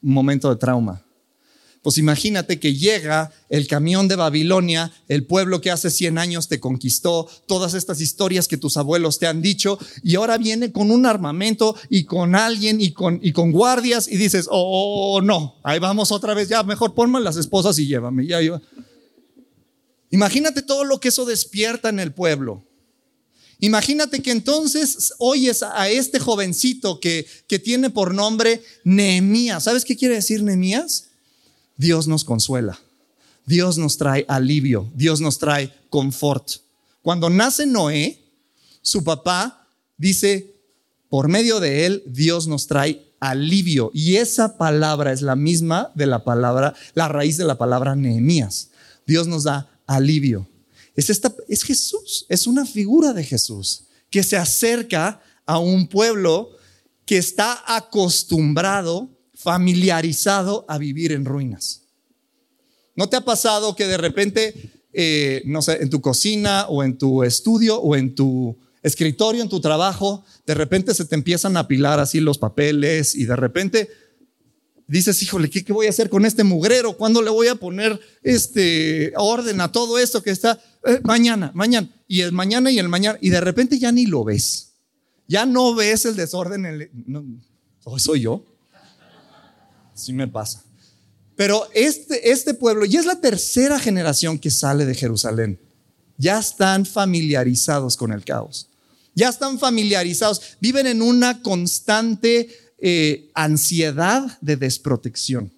momento 0.00 0.48
de 0.48 0.56
trauma. 0.56 1.03
Pues 1.84 1.98
imagínate 1.98 2.58
que 2.58 2.74
llega 2.74 3.30
el 3.50 3.66
camión 3.66 4.08
de 4.08 4.16
Babilonia, 4.16 4.90
el 5.06 5.26
pueblo 5.26 5.60
que 5.60 5.70
hace 5.70 5.90
100 5.90 6.16
años 6.16 6.48
te 6.48 6.58
conquistó, 6.58 7.28
todas 7.46 7.74
estas 7.74 8.00
historias 8.00 8.48
que 8.48 8.56
tus 8.56 8.78
abuelos 8.78 9.18
te 9.18 9.26
han 9.26 9.42
dicho, 9.42 9.78
y 10.02 10.14
ahora 10.14 10.38
viene 10.38 10.72
con 10.72 10.90
un 10.90 11.04
armamento 11.04 11.76
y 11.90 12.04
con 12.04 12.36
alguien 12.36 12.80
y 12.80 12.92
con, 12.92 13.20
y 13.22 13.32
con 13.32 13.52
guardias 13.52 14.08
y 14.08 14.16
dices, 14.16 14.46
oh 14.50 15.20
no, 15.22 15.56
ahí 15.62 15.78
vamos 15.78 16.10
otra 16.10 16.32
vez, 16.32 16.48
ya 16.48 16.62
mejor 16.62 16.94
ponme 16.94 17.20
las 17.20 17.36
esposas 17.36 17.78
y 17.78 17.86
llévame. 17.86 18.26
Ya, 18.26 18.38
Imagínate 20.08 20.62
todo 20.62 20.84
lo 20.84 21.00
que 21.00 21.08
eso 21.08 21.26
despierta 21.26 21.90
en 21.90 22.00
el 22.00 22.14
pueblo. 22.14 22.64
Imagínate 23.58 24.22
que 24.22 24.30
entonces 24.30 25.12
oyes 25.18 25.62
a 25.62 25.90
este 25.90 26.18
jovencito 26.18 26.98
que, 26.98 27.26
que 27.46 27.58
tiene 27.58 27.90
por 27.90 28.14
nombre 28.14 28.62
Nehemías. 28.84 29.64
¿Sabes 29.64 29.84
qué 29.84 29.98
quiere 29.98 30.14
decir 30.14 30.42
Nehemías? 30.42 31.10
Dios 31.76 32.06
nos 32.06 32.24
consuela. 32.24 32.78
Dios 33.46 33.78
nos 33.78 33.96
trae 33.96 34.24
alivio. 34.28 34.90
Dios 34.94 35.20
nos 35.20 35.38
trae 35.38 35.72
confort. 35.90 36.50
Cuando 37.02 37.28
nace 37.28 37.66
Noé, 37.66 38.18
su 38.80 39.04
papá 39.04 39.68
dice, 39.96 40.54
por 41.08 41.28
medio 41.28 41.60
de 41.60 41.86
él, 41.86 42.02
Dios 42.06 42.46
nos 42.46 42.66
trae 42.66 43.14
alivio. 43.20 43.90
Y 43.94 44.16
esa 44.16 44.56
palabra 44.56 45.12
es 45.12 45.22
la 45.22 45.36
misma 45.36 45.90
de 45.94 46.06
la 46.06 46.24
palabra, 46.24 46.74
la 46.94 47.08
raíz 47.08 47.36
de 47.36 47.44
la 47.44 47.56
palabra 47.56 47.96
Nehemías. 47.96 48.70
Dios 49.06 49.26
nos 49.26 49.44
da 49.44 49.68
alivio. 49.86 50.48
Es, 50.94 51.10
esta, 51.10 51.34
es 51.48 51.62
Jesús, 51.62 52.26
es 52.28 52.46
una 52.46 52.64
figura 52.64 53.12
de 53.12 53.24
Jesús 53.24 53.84
que 54.10 54.22
se 54.22 54.36
acerca 54.36 55.20
a 55.46 55.58
un 55.58 55.88
pueblo 55.88 56.50
que 57.04 57.18
está 57.18 57.62
acostumbrado, 57.66 59.08
familiarizado 59.44 60.64
a 60.68 60.78
vivir 60.78 61.12
en 61.12 61.26
ruinas. 61.26 61.82
¿No 62.96 63.08
te 63.10 63.16
ha 63.16 63.20
pasado 63.20 63.76
que 63.76 63.86
de 63.86 63.98
repente, 63.98 64.72
eh, 64.94 65.42
no 65.44 65.60
sé, 65.60 65.82
en 65.82 65.90
tu 65.90 66.00
cocina 66.00 66.66
o 66.68 66.82
en 66.82 66.96
tu 66.96 67.22
estudio 67.22 67.78
o 67.78 67.94
en 67.94 68.14
tu 68.14 68.56
escritorio, 68.82 69.42
en 69.42 69.50
tu 69.50 69.60
trabajo, 69.60 70.24
de 70.46 70.54
repente 70.54 70.94
se 70.94 71.04
te 71.04 71.14
empiezan 71.14 71.58
a 71.58 71.60
apilar 71.60 72.00
así 72.00 72.20
los 72.20 72.38
papeles 72.38 73.14
y 73.14 73.26
de 73.26 73.36
repente 73.36 73.90
dices, 74.86 75.22
híjole, 75.22 75.50
¿qué, 75.50 75.72
voy 75.74 75.88
a 75.88 75.90
hacer 75.90 76.08
con 76.08 76.24
este 76.24 76.42
mugrero? 76.42 76.96
¿Cuándo 76.96 77.20
le 77.20 77.30
voy 77.30 77.48
a 77.48 77.54
poner 77.54 78.00
este 78.22 79.12
orden 79.16 79.60
a 79.60 79.70
todo 79.70 79.98
esto 79.98 80.22
que 80.22 80.30
está? 80.30 80.58
Eh, 80.86 81.00
mañana, 81.02 81.50
mañana. 81.54 81.90
Y 82.08 82.22
el 82.22 82.32
mañana 82.32 82.70
y 82.70 82.78
el 82.78 82.88
mañana. 82.88 83.18
Y 83.20 83.28
de 83.28 83.42
repente 83.42 83.78
ya 83.78 83.92
ni 83.92 84.06
lo 84.06 84.24
ves. 84.24 84.72
Ya 85.28 85.44
no 85.44 85.74
ves 85.74 86.06
el 86.06 86.16
desorden. 86.16 86.64
El, 86.64 86.90
no, 87.06 87.24
soy 87.98 88.20
yo. 88.20 88.44
Sí 89.94 90.12
me 90.12 90.28
pasa. 90.28 90.64
Pero 91.36 91.66
este, 91.74 92.30
este 92.30 92.54
pueblo, 92.54 92.84
y 92.84 92.96
es 92.96 93.06
la 93.06 93.20
tercera 93.20 93.78
generación 93.78 94.38
que 94.38 94.50
sale 94.50 94.84
de 94.84 94.94
Jerusalén, 94.94 95.60
ya 96.16 96.38
están 96.38 96.86
familiarizados 96.86 97.96
con 97.96 98.12
el 98.12 98.24
caos. 98.24 98.68
Ya 99.14 99.28
están 99.28 99.58
familiarizados. 99.58 100.56
Viven 100.60 100.86
en 100.86 101.02
una 101.02 101.42
constante 101.42 102.48
eh, 102.78 103.30
ansiedad 103.34 104.38
de 104.40 104.56
desprotección. 104.56 105.52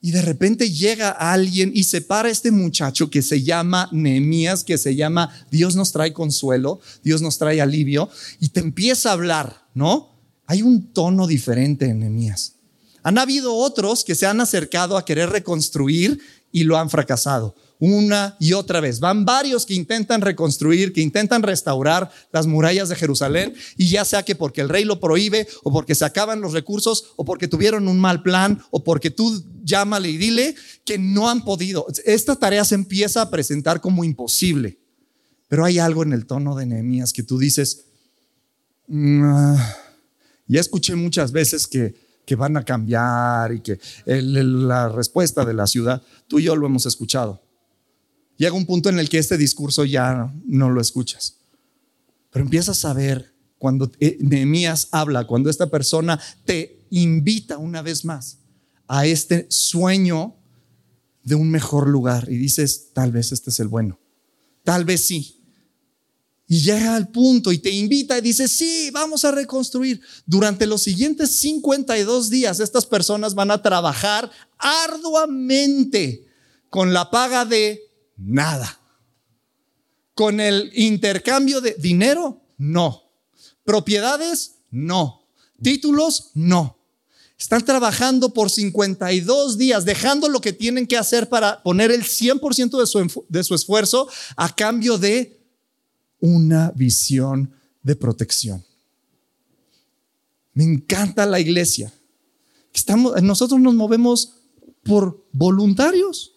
Y 0.00 0.10
de 0.10 0.20
repente 0.20 0.70
llega 0.70 1.10
alguien 1.10 1.72
y 1.74 1.84
separa 1.84 2.28
a 2.28 2.32
este 2.32 2.50
muchacho 2.50 3.08
que 3.08 3.22
se 3.22 3.42
llama 3.42 3.88
Nehemías, 3.90 4.62
que 4.62 4.76
se 4.76 4.94
llama 4.94 5.34
Dios 5.50 5.76
nos 5.76 5.92
trae 5.92 6.12
consuelo, 6.12 6.80
Dios 7.02 7.22
nos 7.22 7.38
trae 7.38 7.62
alivio, 7.62 8.10
y 8.38 8.50
te 8.50 8.60
empieza 8.60 9.08
a 9.08 9.12
hablar, 9.14 9.66
¿no? 9.72 10.10
Hay 10.46 10.60
un 10.60 10.92
tono 10.92 11.26
diferente 11.26 11.86
en 11.86 12.00
Nehemías. 12.00 12.53
Han 13.04 13.18
habido 13.18 13.54
otros 13.54 14.02
que 14.02 14.16
se 14.16 14.26
han 14.26 14.40
acercado 14.40 14.96
a 14.96 15.04
querer 15.04 15.30
reconstruir 15.30 16.20
y 16.50 16.64
lo 16.64 16.76
han 16.76 16.90
fracasado 16.90 17.54
una 17.78 18.36
y 18.40 18.52
otra 18.52 18.80
vez. 18.80 19.00
Van 19.00 19.24
varios 19.24 19.66
que 19.66 19.74
intentan 19.74 20.20
reconstruir, 20.20 20.92
que 20.92 21.00
intentan 21.00 21.42
restaurar 21.42 22.10
las 22.32 22.46
murallas 22.46 22.88
de 22.88 22.96
Jerusalén 22.96 23.54
y 23.76 23.88
ya 23.88 24.04
sea 24.04 24.22
que 24.22 24.34
porque 24.34 24.60
el 24.60 24.68
rey 24.68 24.84
lo 24.84 25.00
prohíbe 25.00 25.46
o 25.62 25.72
porque 25.72 25.94
se 25.94 26.04
acaban 26.04 26.40
los 26.40 26.52
recursos 26.52 27.12
o 27.16 27.24
porque 27.24 27.48
tuvieron 27.48 27.88
un 27.88 28.00
mal 28.00 28.22
plan 28.22 28.62
o 28.70 28.82
porque 28.82 29.10
tú 29.10 29.44
llámale 29.62 30.08
y 30.08 30.16
dile 30.16 30.54
que 30.84 30.98
no 30.98 31.28
han 31.28 31.44
podido. 31.44 31.86
Esta 32.04 32.36
tarea 32.36 32.64
se 32.64 32.74
empieza 32.74 33.20
a 33.20 33.30
presentar 33.30 33.80
como 33.80 34.04
imposible. 34.04 34.78
Pero 35.48 35.64
hay 35.64 35.78
algo 35.78 36.02
en 36.02 36.14
el 36.14 36.26
tono 36.26 36.56
de 36.56 36.66
Nehemías 36.66 37.12
que 37.12 37.22
tú 37.22 37.38
dices, 37.38 37.84
mm, 38.88 39.54
ya 40.46 40.60
escuché 40.60 40.94
muchas 40.94 41.32
veces 41.32 41.66
que, 41.66 41.94
que 42.24 42.36
van 42.36 42.56
a 42.56 42.64
cambiar 42.64 43.52
y 43.52 43.60
que 43.60 43.78
la 44.06 44.88
respuesta 44.88 45.44
de 45.44 45.54
la 45.54 45.66
ciudad, 45.66 46.02
tú 46.28 46.38
y 46.38 46.44
yo 46.44 46.56
lo 46.56 46.66
hemos 46.66 46.86
escuchado. 46.86 47.42
Llega 48.36 48.52
un 48.52 48.66
punto 48.66 48.88
en 48.88 48.98
el 48.98 49.08
que 49.08 49.18
este 49.18 49.36
discurso 49.36 49.84
ya 49.84 50.32
no 50.46 50.70
lo 50.70 50.80
escuchas. 50.80 51.36
Pero 52.30 52.44
empiezas 52.44 52.84
a 52.84 52.92
ver 52.92 53.32
cuando 53.58 53.90
eh, 54.00 54.18
Nehemías 54.20 54.88
habla, 54.90 55.26
cuando 55.26 55.50
esta 55.50 55.70
persona 55.70 56.18
te 56.44 56.84
invita 56.90 57.58
una 57.58 57.80
vez 57.80 58.04
más 58.04 58.38
a 58.88 59.06
este 59.06 59.46
sueño 59.48 60.36
de 61.22 61.34
un 61.34 61.50
mejor 61.50 61.88
lugar 61.88 62.26
y 62.28 62.36
dices, 62.36 62.90
tal 62.92 63.12
vez 63.12 63.32
este 63.32 63.50
es 63.50 63.60
el 63.60 63.68
bueno, 63.68 63.98
tal 64.62 64.84
vez 64.84 65.00
sí. 65.02 65.43
Y 66.46 66.60
llega 66.60 66.94
al 66.94 67.08
punto 67.08 67.52
y 67.52 67.58
te 67.58 67.70
invita 67.70 68.18
y 68.18 68.20
dice, 68.20 68.48
sí, 68.48 68.90
vamos 68.92 69.24
a 69.24 69.30
reconstruir. 69.30 70.00
Durante 70.26 70.66
los 70.66 70.82
siguientes 70.82 71.30
52 71.36 72.28
días, 72.28 72.60
estas 72.60 72.84
personas 72.84 73.34
van 73.34 73.50
a 73.50 73.62
trabajar 73.62 74.30
arduamente 74.58 76.26
con 76.68 76.92
la 76.92 77.10
paga 77.10 77.44
de 77.44 77.80
Nada. 78.16 78.80
Con 80.14 80.38
el 80.38 80.70
intercambio 80.74 81.60
de 81.60 81.74
dinero, 81.78 82.40
no. 82.58 83.10
Propiedades, 83.64 84.56
no. 84.70 85.26
Títulos, 85.62 86.30
no. 86.34 86.78
Están 87.36 87.64
trabajando 87.64 88.32
por 88.32 88.50
52 88.50 89.58
días, 89.58 89.84
dejando 89.84 90.28
lo 90.28 90.40
que 90.40 90.52
tienen 90.52 90.86
que 90.86 90.96
hacer 90.96 91.28
para 91.28 91.62
poner 91.62 91.90
el 91.90 92.04
100% 92.04 92.78
de 92.78 92.86
su, 92.86 93.24
de 93.28 93.44
su 93.44 93.54
esfuerzo 93.54 94.08
a 94.36 94.54
cambio 94.54 94.98
de 94.98 95.43
una 96.24 96.72
visión 96.74 97.52
de 97.82 97.96
protección. 97.96 98.64
Me 100.54 100.64
encanta 100.64 101.26
la 101.26 101.38
iglesia. 101.38 101.92
Estamos, 102.72 103.22
nosotros 103.22 103.60
nos 103.60 103.74
movemos 103.74 104.36
por 104.84 105.26
voluntarios. 105.32 106.32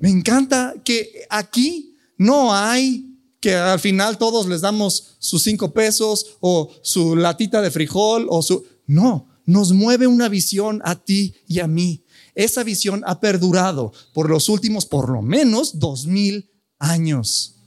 Me 0.00 0.10
encanta 0.10 0.74
que 0.84 1.26
aquí 1.30 1.96
no 2.16 2.52
hay 2.52 3.04
que 3.38 3.54
al 3.54 3.78
final 3.78 4.18
todos 4.18 4.48
les 4.48 4.62
damos 4.62 5.14
sus 5.20 5.44
cinco 5.44 5.72
pesos 5.72 6.36
o 6.40 6.68
su 6.82 7.14
latita 7.14 7.62
de 7.62 7.70
frijol 7.70 8.26
o 8.28 8.42
su... 8.42 8.66
No, 8.88 9.28
nos 9.44 9.72
mueve 9.72 10.08
una 10.08 10.28
visión 10.28 10.82
a 10.84 10.96
ti 10.96 11.36
y 11.46 11.60
a 11.60 11.68
mí. 11.68 12.04
Esa 12.34 12.64
visión 12.64 13.04
ha 13.06 13.20
perdurado 13.20 13.92
por 14.12 14.28
los 14.28 14.48
últimos, 14.48 14.86
por 14.86 15.08
lo 15.08 15.22
menos, 15.22 15.78
dos 15.78 16.06
mil 16.06 16.50
años. 16.80 17.57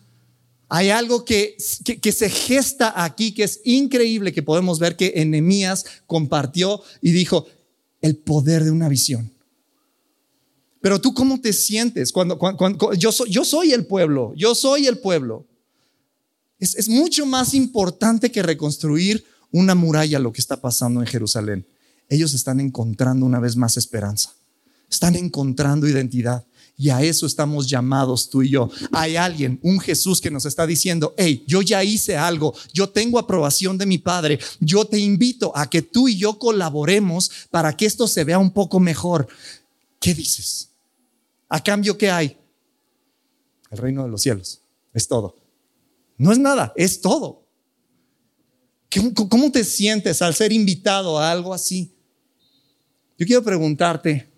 Hay 0.74 0.90
algo 0.90 1.26
que, 1.26 1.58
que, 2.02 2.12
se 2.14 2.30
gesta 2.30 3.04
aquí 3.04 3.34
que 3.34 3.44
es 3.44 3.60
increíble 3.66 4.32
que 4.32 4.42
podemos 4.42 4.80
ver 4.80 4.96
que 4.96 5.12
Enemías 5.18 5.86
compartió 6.08 6.82
y 7.02 7.12
dijo, 7.12 7.46
el 8.00 8.16
poder 8.16 8.64
de 8.64 8.72
una 8.72 8.88
visión. 8.88 9.30
Pero 10.80 11.02
tú 11.02 11.14
cómo 11.14 11.42
te 11.42 11.52
sientes 11.52 12.14
cuando, 12.14 12.40
yo, 12.98 13.12
soy, 13.12 13.30
yo 13.30 13.44
soy 13.44 13.74
el 13.74 13.86
pueblo, 13.86 14.34
yo 14.38 14.56
soy 14.56 14.88
el 14.88 15.00
pueblo. 15.00 15.46
Es, 16.58 16.76
es 16.76 16.88
mucho 16.88 17.26
más 17.26 17.54
importante 17.54 18.32
que 18.32 18.42
reconstruir 18.42 19.26
una 19.52 19.76
muralla 19.76 20.20
lo 20.20 20.32
que 20.32 20.40
está 20.40 20.62
pasando 20.62 21.02
en 21.02 21.08
Jerusalén. 21.08 21.68
Ellos 22.08 22.34
están 22.34 22.62
encontrando 22.62 23.26
una 23.26 23.42
vez 23.42 23.58
más 23.58 23.76
esperanza, 23.76 24.38
están 24.90 25.18
encontrando 25.18 25.86
identidad. 25.86 26.46
Y 26.78 26.90
a 26.90 27.02
eso 27.04 27.26
estamos 27.26 27.70
llamados 27.70 28.30
tú 28.30 28.42
y 28.42 28.50
yo. 28.50 28.70
Hay 28.92 29.16
alguien, 29.16 29.60
un 29.62 29.80
Jesús 29.80 30.20
que 30.20 30.32
nos 30.32 30.46
está 30.46 30.66
diciendo, 30.66 31.14
hey, 31.18 31.44
yo 31.46 31.62
ya 31.62 31.84
hice 31.84 32.18
algo, 32.18 32.56
yo 32.74 32.90
tengo 32.90 33.20
aprobación 33.20 33.78
de 33.78 33.86
mi 33.86 34.00
Padre, 34.00 34.40
yo 34.60 34.86
te 34.86 34.98
invito 34.98 35.56
a 35.56 35.70
que 35.70 35.82
tú 35.82 36.08
y 36.08 36.18
yo 36.18 36.40
colaboremos 36.40 37.30
para 37.52 37.76
que 37.78 37.86
esto 37.86 38.08
se 38.08 38.24
vea 38.24 38.40
un 38.40 38.52
poco 38.52 38.80
mejor. 38.80 39.28
¿Qué 40.00 40.16
dices? 40.16 40.70
¿A 41.48 41.62
cambio 41.62 41.98
qué 41.98 42.10
hay? 42.10 42.38
El 43.70 43.78
reino 43.78 44.04
de 44.04 44.10
los 44.10 44.22
cielos. 44.22 44.62
Es 44.94 45.08
todo. 45.08 45.36
No 46.18 46.32
es 46.32 46.40
nada, 46.40 46.74
es 46.76 47.02
todo. 47.02 47.48
¿Cómo 49.30 49.52
te 49.52 49.64
sientes 49.64 50.22
al 50.22 50.34
ser 50.34 50.52
invitado 50.52 51.18
a 51.18 51.32
algo 51.32 51.54
así? 51.54 51.96
Yo 53.18 53.26
quiero 53.26 53.44
preguntarte, 53.44 54.31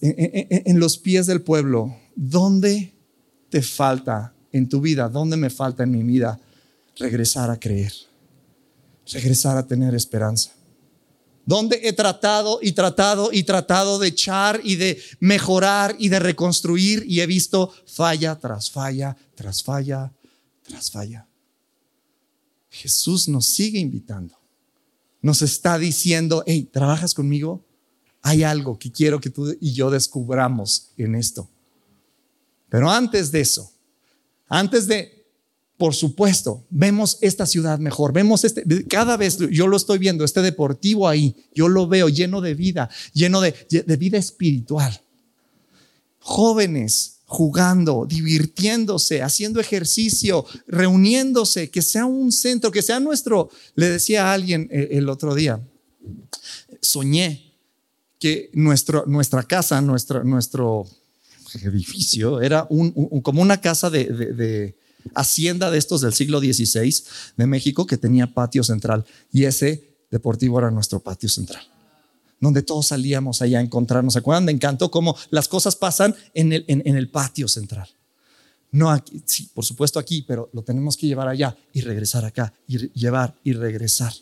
en 0.00 0.80
los 0.80 0.98
pies 0.98 1.26
del 1.26 1.42
pueblo, 1.42 1.96
¿dónde 2.14 2.94
te 3.48 3.62
falta 3.62 4.34
en 4.52 4.68
tu 4.68 4.80
vida? 4.80 5.08
¿Dónde 5.08 5.36
me 5.36 5.50
falta 5.50 5.82
en 5.82 5.90
mi 5.90 6.02
vida 6.02 6.40
regresar 6.96 7.50
a 7.50 7.58
creer? 7.58 7.92
Regresar 9.12 9.56
a 9.56 9.66
tener 9.66 9.94
esperanza 9.94 10.56
donde 11.46 11.80
he 11.84 11.92
tratado 11.92 12.58
y 12.60 12.72
tratado 12.72 13.30
y 13.32 13.44
tratado 13.44 14.00
de 14.00 14.08
echar 14.08 14.60
y 14.64 14.74
de 14.74 15.00
mejorar 15.20 15.94
y 15.98 16.08
de 16.08 16.18
reconstruir 16.18 17.04
y 17.06 17.20
he 17.20 17.26
visto 17.26 17.72
falla 17.86 18.36
tras 18.36 18.70
falla, 18.70 19.16
tras 19.36 19.62
falla, 19.62 20.12
tras 20.62 20.90
falla. 20.90 21.28
Jesús 22.68 23.28
nos 23.28 23.46
sigue 23.46 23.78
invitando. 23.78 24.36
Nos 25.22 25.40
está 25.40 25.78
diciendo, 25.78 26.42
hey, 26.46 26.68
¿trabajas 26.70 27.14
conmigo? 27.14 27.64
Hay 28.22 28.42
algo 28.42 28.78
que 28.78 28.90
quiero 28.90 29.20
que 29.20 29.30
tú 29.30 29.56
y 29.60 29.72
yo 29.72 29.90
descubramos 29.90 30.90
en 30.96 31.14
esto. 31.14 31.48
Pero 32.68 32.90
antes 32.90 33.30
de 33.30 33.40
eso, 33.40 33.70
antes 34.48 34.86
de, 34.86 35.26
por 35.76 35.94
supuesto, 35.94 36.64
vemos 36.70 37.18
esta 37.20 37.46
ciudad 37.46 37.78
mejor, 37.78 38.12
vemos 38.12 38.44
este, 38.44 38.84
cada 38.86 39.16
vez 39.16 39.38
yo 39.50 39.66
lo 39.66 39.76
estoy 39.76 39.98
viendo, 39.98 40.24
este 40.24 40.42
deportivo 40.42 41.08
ahí, 41.08 41.34
yo 41.54 41.68
lo 41.68 41.86
veo 41.86 42.08
lleno 42.08 42.40
de 42.40 42.54
vida, 42.54 42.90
lleno 43.12 43.40
de, 43.40 43.54
de 43.68 43.96
vida 43.96 44.18
espiritual. 44.18 45.00
Jóvenes 46.18 47.16
jugando, 47.26 48.06
divirtiéndose, 48.08 49.20
haciendo 49.20 49.60
ejercicio, 49.60 50.46
reuniéndose, 50.68 51.70
que 51.70 51.82
sea 51.82 52.06
un 52.06 52.30
centro, 52.30 52.70
que 52.70 52.82
sea 52.82 53.00
nuestro, 53.00 53.50
le 53.74 53.90
decía 53.90 54.28
a 54.28 54.32
alguien 54.32 54.68
eh, 54.70 54.88
el 54.92 55.08
otro 55.08 55.34
día, 55.34 55.60
soñé 56.80 57.45
que 58.18 58.50
nuestro, 58.52 59.04
nuestra 59.06 59.42
casa, 59.42 59.80
nuestro, 59.80 60.24
nuestro 60.24 60.86
edificio 61.62 62.40
era 62.40 62.66
un, 62.70 62.92
como 63.22 63.42
una 63.42 63.60
casa 63.60 63.90
de, 63.90 64.04
de, 64.04 64.74
hacienda 65.14 65.70
de 65.70 65.78
estos 65.78 66.00
del 66.00 66.12
siglo 66.12 66.40
XVI 66.40 67.04
de 67.36 67.46
México 67.46 67.86
que 67.86 67.96
tenía 67.96 68.32
patio 68.32 68.64
central 68.64 69.04
y 69.32 69.44
ese 69.44 69.84
deportivo 70.10 70.58
era 70.58 70.70
nuestro 70.70 71.00
patio 71.00 71.28
central 71.28 71.66
donde 72.40 72.62
todos 72.62 72.88
salíamos 72.88 73.42
allá 73.42 73.58
a 73.58 73.62
encontrarnos. 73.62 74.12
¿Se 74.12 74.18
acuerdan? 74.18 74.44
Me 74.44 74.52
encantó 74.52 74.90
cómo 74.90 75.16
las 75.30 75.48
cosas 75.48 75.76
pasan 75.76 76.14
en 76.34 76.52
el, 76.52 76.64
en, 76.68 76.96
el 76.96 77.08
patio 77.08 77.48
central. 77.48 77.88
No 78.72 78.90
aquí, 78.90 79.22
sí, 79.24 79.48
por 79.54 79.64
supuesto 79.64 79.98
aquí, 79.98 80.22
pero 80.22 80.50
lo 80.52 80.62
tenemos 80.62 80.96
que 80.96 81.06
llevar 81.06 81.28
allá 81.28 81.56
y 81.72 81.80
regresar 81.80 82.24
acá, 82.24 82.52
y 82.66 82.90
llevar 82.92 83.34
y 83.42 83.52
regresar. 83.52 84.12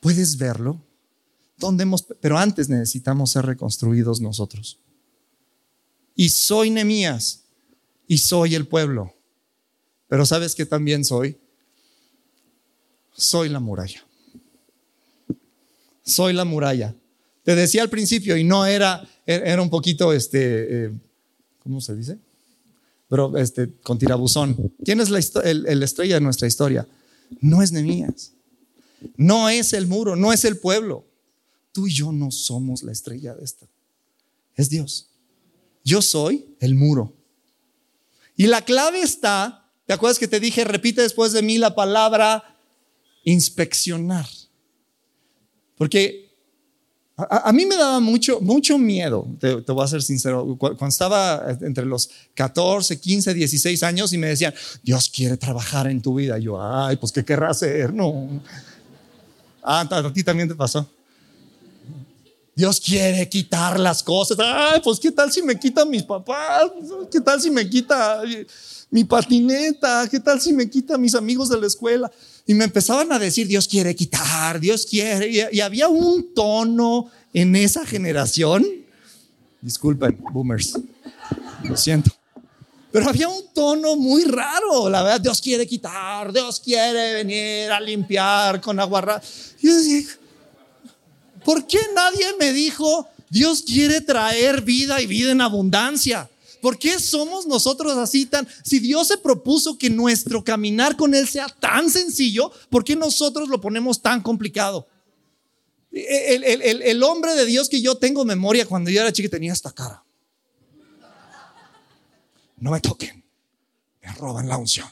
¿Puedes 0.00 0.36
verlo? 0.36 0.80
¿Dónde 1.56 1.86
pero 2.20 2.38
antes 2.38 2.68
necesitamos 2.68 3.30
ser 3.30 3.46
reconstruidos 3.46 4.20
nosotros. 4.20 4.78
Y 6.16 6.28
soy 6.28 6.70
Nemías 6.70 7.44
y 8.06 8.18
soy 8.18 8.54
el 8.54 8.66
pueblo. 8.66 9.14
Pero 10.08 10.26
¿sabes 10.26 10.54
qué 10.54 10.66
también 10.66 11.04
soy? 11.04 11.38
Soy 13.16 13.48
la 13.48 13.60
muralla. 13.60 14.04
Soy 16.02 16.32
la 16.32 16.44
muralla. 16.44 16.94
Te 17.44 17.54
decía 17.54 17.82
al 17.82 17.90
principio 17.90 18.36
y 18.36 18.44
no 18.44 18.66
era, 18.66 19.06
era 19.26 19.60
un 19.62 19.70
poquito, 19.70 20.12
este, 20.12 20.86
eh, 20.86 20.90
¿cómo 21.62 21.80
se 21.80 21.94
dice? 21.94 22.18
Pero 23.08 23.36
este, 23.36 23.70
con 23.82 23.98
tirabuzón. 23.98 24.72
¿Quién 24.84 25.00
es 25.00 25.10
la, 25.10 25.20
el, 25.44 25.82
estrella 25.82 26.16
de 26.16 26.20
nuestra 26.20 26.48
historia? 26.48 26.86
No 27.40 27.62
es 27.62 27.72
Nemías. 27.72 28.32
No 29.16 29.48
es 29.48 29.72
el 29.72 29.86
muro, 29.86 30.16
no 30.16 30.32
es 30.32 30.44
el 30.44 30.58
pueblo. 30.58 31.04
Tú 31.74 31.88
y 31.88 31.92
yo 31.92 32.12
no 32.12 32.30
somos 32.30 32.84
la 32.84 32.92
estrella 32.92 33.34
de 33.34 33.42
esta. 33.42 33.66
Es 34.54 34.70
Dios. 34.70 35.10
Yo 35.82 36.00
soy 36.00 36.54
el 36.60 36.76
muro. 36.76 37.12
Y 38.36 38.46
la 38.46 38.62
clave 38.62 39.00
está, 39.00 39.68
¿te 39.84 39.92
acuerdas 39.92 40.20
que 40.20 40.28
te 40.28 40.38
dije, 40.38 40.62
repite 40.62 41.02
después 41.02 41.32
de 41.32 41.42
mí 41.42 41.58
la 41.58 41.74
palabra 41.74 42.56
inspeccionar? 43.24 44.28
Porque 45.76 46.32
a, 47.16 47.52
mí 47.52 47.66
me 47.66 47.76
daba 47.76 47.98
mucho, 47.98 48.40
mucho 48.40 48.78
miedo, 48.78 49.26
te, 49.40 49.54
voy 49.56 49.84
a 49.84 49.88
ser 49.88 50.02
sincero, 50.02 50.56
cuando 50.56 50.86
estaba 50.86 51.58
entre 51.60 51.86
los 51.86 52.08
14, 52.34 53.00
15, 53.00 53.34
16 53.34 53.82
años 53.82 54.12
y 54.12 54.18
me 54.18 54.28
decían, 54.28 54.54
Dios 54.84 55.10
quiere 55.10 55.36
trabajar 55.36 55.88
en 55.88 56.00
tu 56.00 56.14
vida. 56.14 56.38
yo, 56.38 56.62
ay, 56.62 56.94
pues 56.98 57.10
¿qué 57.10 57.24
querrá 57.24 57.50
hacer? 57.50 57.92
No. 57.92 58.40
Ah, 59.60 59.88
a 59.90 60.12
ti 60.12 60.22
también 60.22 60.48
te 60.48 60.54
pasó. 60.54 60.88
Dios 62.54 62.80
quiere 62.80 63.28
quitar 63.28 63.80
las 63.80 64.02
cosas. 64.02 64.38
Ay, 64.40 64.80
pues 64.82 65.00
¿qué 65.00 65.10
tal 65.10 65.32
si 65.32 65.42
me 65.42 65.58
quita 65.58 65.84
mis 65.84 66.04
papás? 66.04 66.70
¿Qué 67.10 67.20
tal 67.20 67.40
si 67.40 67.50
me 67.50 67.68
quita 67.68 68.22
mi 68.90 69.02
patineta? 69.04 70.08
¿Qué 70.08 70.20
tal 70.20 70.40
si 70.40 70.52
me 70.52 70.70
quita 70.70 70.96
mis 70.96 71.14
amigos 71.14 71.48
de 71.48 71.60
la 71.60 71.66
escuela? 71.66 72.10
Y 72.46 72.54
me 72.54 72.64
empezaban 72.64 73.10
a 73.10 73.18
decir, 73.18 73.48
Dios 73.48 73.66
quiere 73.66 73.96
quitar, 73.96 74.60
Dios 74.60 74.86
quiere. 74.86 75.50
Y, 75.52 75.60
había 75.60 75.88
un 75.88 76.32
tono 76.32 77.10
en 77.32 77.56
esa 77.56 77.84
generación. 77.84 78.64
Disculpen, 79.60 80.16
boomers. 80.32 80.78
Lo 81.64 81.76
siento. 81.76 82.12
Pero 82.92 83.08
había 83.08 83.28
un 83.28 83.52
tono 83.52 83.96
muy 83.96 84.22
raro, 84.22 84.88
la 84.88 85.02
verdad, 85.02 85.20
Dios 85.20 85.40
quiere 85.40 85.66
quitar, 85.66 86.32
Dios 86.32 86.60
quiere 86.60 87.14
venir 87.14 87.72
a 87.72 87.80
limpiar 87.80 88.60
con 88.60 88.78
agua. 88.78 89.20
Y 89.60 89.66
yo 89.66 89.74
decía, 89.74 90.06
¿por 91.44 91.66
qué 91.66 91.78
nadie 91.94 92.26
me 92.38 92.52
dijo, 92.52 93.08
Dios 93.30 93.62
quiere 93.62 94.00
traer 94.00 94.62
vida 94.62 95.00
y 95.00 95.06
vida 95.06 95.32
en 95.32 95.40
abundancia? 95.40 96.30
¿Por 96.64 96.78
qué 96.78 96.98
somos 96.98 97.46
nosotros 97.46 97.94
así 97.98 98.24
tan... 98.24 98.48
Si 98.64 98.78
Dios 98.78 99.08
se 99.08 99.18
propuso 99.18 99.76
que 99.76 99.90
nuestro 99.90 100.42
caminar 100.42 100.96
con 100.96 101.14
Él 101.14 101.28
sea 101.28 101.46
tan 101.46 101.90
sencillo, 101.90 102.50
¿por 102.70 102.82
qué 102.82 102.96
nosotros 102.96 103.50
lo 103.50 103.60
ponemos 103.60 104.00
tan 104.00 104.22
complicado? 104.22 104.88
El, 105.92 107.02
hombre 107.02 107.34
de 107.34 107.44
Dios 107.44 107.68
que 107.68 107.82
yo 107.82 107.96
tengo 107.96 108.24
memoria 108.24 108.64
cuando 108.64 108.90
yo 108.90 109.02
era 109.02 109.12
chico 109.12 109.28
tenía 109.28 109.52
esta 109.52 109.72
cara. 109.72 110.02
No 112.56 112.70
me 112.70 112.80
toquen, 112.80 113.22
me 114.00 114.12
roban 114.14 114.48
la 114.48 114.56
unción. 114.56 114.88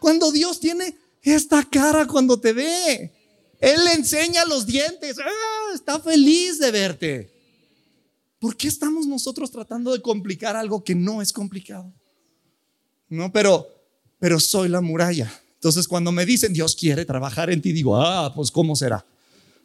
Cuando 0.00 0.32
Dios 0.32 0.58
tiene 0.58 0.98
esta 1.22 1.62
cara 1.62 2.06
cuando 2.06 2.40
te 2.40 2.52
ve, 2.52 3.12
Él 3.66 3.84
le 3.84 3.94
enseña 3.94 4.44
los 4.44 4.64
dientes, 4.64 5.18
ah, 5.18 5.74
está 5.74 5.98
feliz 5.98 6.60
de 6.60 6.70
verte. 6.70 7.34
¿Por 8.38 8.56
qué 8.56 8.68
estamos 8.68 9.08
nosotros 9.08 9.50
tratando 9.50 9.92
de 9.92 10.00
complicar 10.00 10.54
algo 10.54 10.84
que 10.84 10.94
no 10.94 11.20
es 11.20 11.32
complicado? 11.32 11.92
No, 13.08 13.32
pero, 13.32 13.66
pero 14.20 14.38
soy 14.38 14.68
la 14.68 14.80
muralla. 14.80 15.32
Entonces, 15.54 15.88
cuando 15.88 16.12
me 16.12 16.24
dicen 16.24 16.52
Dios 16.52 16.76
quiere 16.76 17.04
trabajar 17.04 17.50
en 17.50 17.60
ti, 17.60 17.72
digo, 17.72 17.96
ah, 18.00 18.32
pues 18.32 18.52
¿cómo 18.52 18.76
será? 18.76 19.04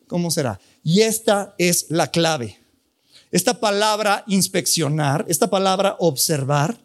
¿Cómo 0.07 0.31
será? 0.31 0.59
Y 0.83 1.01
esta 1.01 1.53
es 1.59 1.85
la 1.89 2.09
clave. 2.09 2.57
Esta 3.29 3.59
palabra 3.59 4.23
inspeccionar, 4.25 5.25
esta 5.27 5.47
palabra 5.47 5.95
observar, 5.99 6.75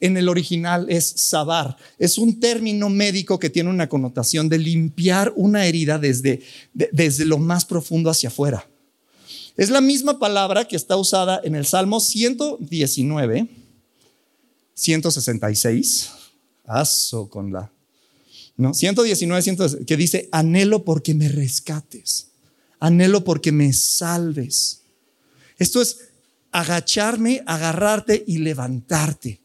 en 0.00 0.16
el 0.16 0.28
original 0.28 0.86
es 0.90 1.06
sabar. 1.16 1.76
Es 1.98 2.18
un 2.18 2.38
término 2.38 2.88
médico 2.90 3.38
que 3.38 3.50
tiene 3.50 3.70
una 3.70 3.88
connotación 3.88 4.48
de 4.48 4.58
limpiar 4.58 5.32
una 5.36 5.66
herida 5.66 5.98
desde, 5.98 6.42
desde 6.72 7.24
lo 7.24 7.38
más 7.38 7.64
profundo 7.64 8.10
hacia 8.10 8.28
afuera. 8.28 8.68
Es 9.56 9.70
la 9.70 9.80
misma 9.80 10.18
palabra 10.18 10.68
que 10.68 10.76
está 10.76 10.96
usada 10.96 11.40
en 11.42 11.54
el 11.54 11.64
Salmo 11.64 12.00
119, 12.00 13.48
166. 14.74 16.10
Aso 16.66 17.30
con 17.30 17.52
la. 17.52 17.72
¿no? 18.56 18.74
119, 18.74 19.40
119, 19.40 19.86
que 19.86 19.96
dice: 19.96 20.28
Anhelo 20.30 20.84
porque 20.84 21.14
me 21.14 21.28
rescates. 21.28 22.28
Anhelo 22.80 23.24
porque 23.24 23.50
me 23.50 23.72
salves. 23.72 24.82
Esto 25.58 25.80
es 25.80 26.00
agacharme, 26.52 27.42
agarrarte 27.46 28.24
y 28.26 28.38
levantarte. 28.38 29.40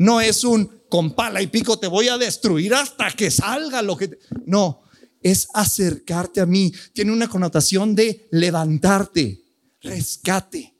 No 0.00 0.18
es 0.22 0.44
un 0.44 0.80
con 0.88 1.14
pala 1.14 1.42
y 1.42 1.46
pico 1.48 1.78
te 1.78 1.86
voy 1.86 2.08
a 2.08 2.16
destruir 2.16 2.72
hasta 2.72 3.10
que 3.10 3.30
salga 3.30 3.82
lo 3.82 3.98
que. 3.98 4.18
No, 4.46 4.80
es 5.20 5.48
acercarte 5.52 6.40
a 6.40 6.46
mí. 6.46 6.72
Tiene 6.94 7.12
una 7.12 7.28
connotación 7.28 7.94
de 7.94 8.26
levantarte, 8.30 9.44
rescate. 9.82 10.74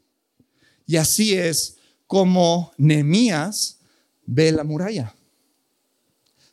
Y 0.86 0.96
así 0.96 1.34
es 1.34 1.76
como 2.06 2.72
Nehemías 2.78 3.80
ve 4.24 4.52
la 4.52 4.64
muralla. 4.64 5.14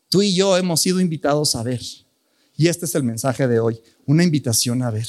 Tú 0.09 0.21
y 0.21 0.35
yo 0.35 0.57
hemos 0.57 0.81
sido 0.81 0.99
invitados 0.99 1.55
a 1.55 1.63
ver. 1.63 1.81
Y 2.57 2.67
este 2.67 2.83
es 2.83 2.95
el 2.95 3.03
mensaje 3.03 3.47
de 3.47 3.61
hoy, 3.61 3.81
una 4.05 4.25
invitación 4.25 4.83
a 4.83 4.91
ver. 4.91 5.07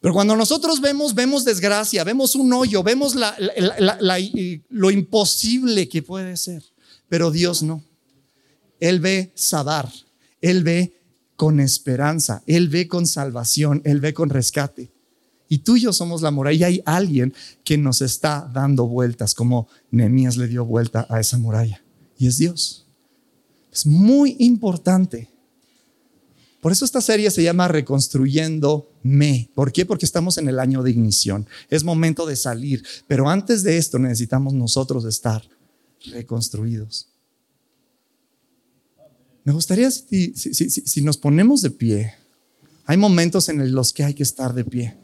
Pero 0.00 0.14
cuando 0.14 0.36
nosotros 0.36 0.80
vemos, 0.80 1.14
vemos 1.14 1.44
desgracia, 1.44 2.04
vemos 2.04 2.34
un 2.34 2.52
hoyo, 2.52 2.82
vemos 2.82 3.16
lo 4.68 4.90
imposible 4.90 5.88
que 5.88 6.02
puede 6.02 6.36
ser. 6.36 6.62
Pero 7.08 7.30
Dios 7.30 7.62
no. 7.62 7.82
Él 8.80 9.00
ve 9.00 9.32
Sadar, 9.34 9.90
él 10.40 10.62
ve 10.62 10.98
con 11.38 11.60
esperanza, 11.60 12.42
Él 12.48 12.68
ve 12.68 12.88
con 12.88 13.06
salvación, 13.06 13.80
Él 13.84 14.00
ve 14.00 14.12
con 14.12 14.28
rescate. 14.28 14.90
Y 15.48 15.58
tú 15.58 15.76
y 15.76 15.82
yo 15.82 15.92
somos 15.92 16.20
la 16.20 16.32
muralla. 16.32 16.68
Y 16.68 16.74
hay 16.74 16.82
alguien 16.84 17.32
que 17.62 17.78
nos 17.78 18.02
está 18.02 18.50
dando 18.52 18.88
vueltas, 18.88 19.36
como 19.36 19.68
Nehemías 19.92 20.36
le 20.36 20.48
dio 20.48 20.64
vuelta 20.64 21.06
a 21.08 21.20
esa 21.20 21.38
muralla. 21.38 21.80
Y 22.18 22.26
es 22.26 22.38
Dios. 22.38 22.88
Es 23.72 23.86
muy 23.86 24.34
importante. 24.40 25.30
Por 26.60 26.72
eso 26.72 26.84
esta 26.84 27.00
serie 27.00 27.30
se 27.30 27.42
llama 27.42 27.68
Reconstruyendo 27.68 28.90
Me. 29.02 29.48
¿Por 29.54 29.72
qué? 29.72 29.86
Porque 29.86 30.04
estamos 30.04 30.38
en 30.38 30.48
el 30.48 30.58
año 30.58 30.82
de 30.82 30.90
ignición. 30.90 31.46
Es 31.70 31.84
momento 31.84 32.26
de 32.26 32.34
salir. 32.34 32.84
Pero 33.06 33.28
antes 33.28 33.62
de 33.62 33.76
esto 33.76 33.98
necesitamos 33.98 34.54
nosotros 34.54 35.04
estar 35.04 35.48
reconstruidos. 36.06 37.08
Me 39.44 39.52
gustaría 39.52 39.90
si, 39.90 41.00
nos 41.02 41.16
ponemos 41.16 41.62
de 41.62 41.70
pie, 41.70 42.14
Hay 42.84 42.96
momentos 42.96 43.48
en 43.48 43.72
los 43.72 43.92
que 43.92 44.04
hay 44.04 44.14
que 44.14 44.22
estar 44.22 44.52
de 44.52 44.64
pie. 44.64 44.96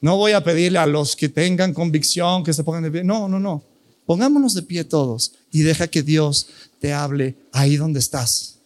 No 0.00 0.16
voy 0.16 0.32
a 0.32 0.44
pedirle 0.44 0.78
a 0.78 0.86
los 0.86 1.16
que 1.16 1.28
tengan 1.28 1.72
convicción 1.72 2.44
que 2.44 2.52
se 2.52 2.62
pongan 2.62 2.82
de 2.82 2.90
pie. 2.90 3.02
No, 3.02 3.28
no, 3.28 3.40
no. 3.40 3.62
Pongámonos 4.04 4.54
de 4.54 4.62
pie 4.62 4.84
todos 4.84 5.32
y 5.50 5.62
deja 5.62 5.88
que 5.88 6.02
Dios 6.02 6.48
te 6.78 6.92
hable 6.92 7.36
ahí 7.52 7.76
donde 7.76 8.00
estás. 8.00 8.58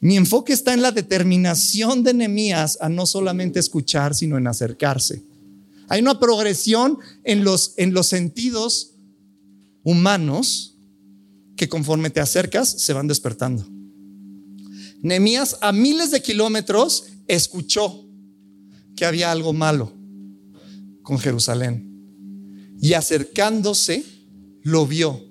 Mi 0.00 0.16
enfoque 0.16 0.52
está 0.52 0.74
en 0.74 0.82
la 0.82 0.92
determinación 0.92 2.02
de 2.02 2.14
Nehemías 2.14 2.78
a 2.80 2.88
no 2.88 3.06
solamente 3.06 3.58
escuchar, 3.58 4.14
sino 4.14 4.38
en 4.38 4.46
acercarse. 4.46 5.24
Hay 5.88 6.00
una 6.00 6.20
progresión 6.20 6.98
en 7.24 7.44
los, 7.44 7.74
en 7.76 7.94
los 7.94 8.06
sentidos 8.06 8.94
humanos 9.82 10.76
que 11.56 11.68
conforme 11.68 12.10
te 12.10 12.20
acercas 12.20 12.68
se 12.68 12.92
van 12.92 13.08
despertando. 13.08 13.66
Nehemías 15.02 15.56
a 15.60 15.72
miles 15.72 16.10
de 16.10 16.22
kilómetros 16.22 17.04
escuchó 17.26 18.04
que 18.94 19.04
había 19.04 19.32
algo 19.32 19.52
malo 19.52 19.92
con 21.02 21.18
Jerusalén 21.18 21.88
y 22.80 22.92
acercándose 22.92 24.04
lo 24.62 24.86
vio. 24.86 25.24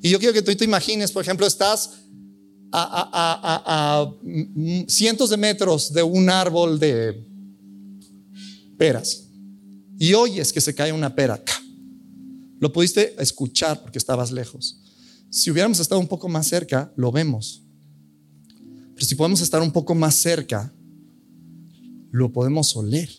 Y 0.00 0.10
yo 0.10 0.18
quiero 0.18 0.34
que 0.34 0.42
tú 0.42 0.54
te 0.54 0.64
imagines, 0.64 1.12
por 1.12 1.22
ejemplo, 1.22 1.46
estás 1.46 1.90
a, 2.72 4.12
cientos 4.86 5.30
de 5.30 5.36
metros 5.36 5.92
de 5.92 6.02
un 6.02 6.28
árbol 6.28 6.78
de 6.78 7.26
peras 8.76 9.28
y 9.98 10.14
oyes 10.14 10.52
que 10.52 10.60
se 10.60 10.74
cae 10.74 10.92
una 10.92 11.14
pera. 11.14 11.42
Lo 12.60 12.72
pudiste 12.72 13.14
escuchar 13.20 13.82
porque 13.82 13.98
estabas 13.98 14.32
lejos. 14.32 14.80
Si 15.30 15.50
hubiéramos 15.50 15.80
estado 15.80 16.00
un 16.00 16.08
poco 16.08 16.28
más 16.28 16.46
cerca, 16.46 16.92
lo 16.96 17.12
vemos. 17.12 17.62
Pero 18.94 19.06
si 19.06 19.14
podemos 19.14 19.40
estar 19.40 19.62
un 19.62 19.70
poco 19.70 19.94
más 19.94 20.14
cerca, 20.14 20.72
lo 22.10 22.32
podemos 22.32 22.74
oler. 22.76 23.10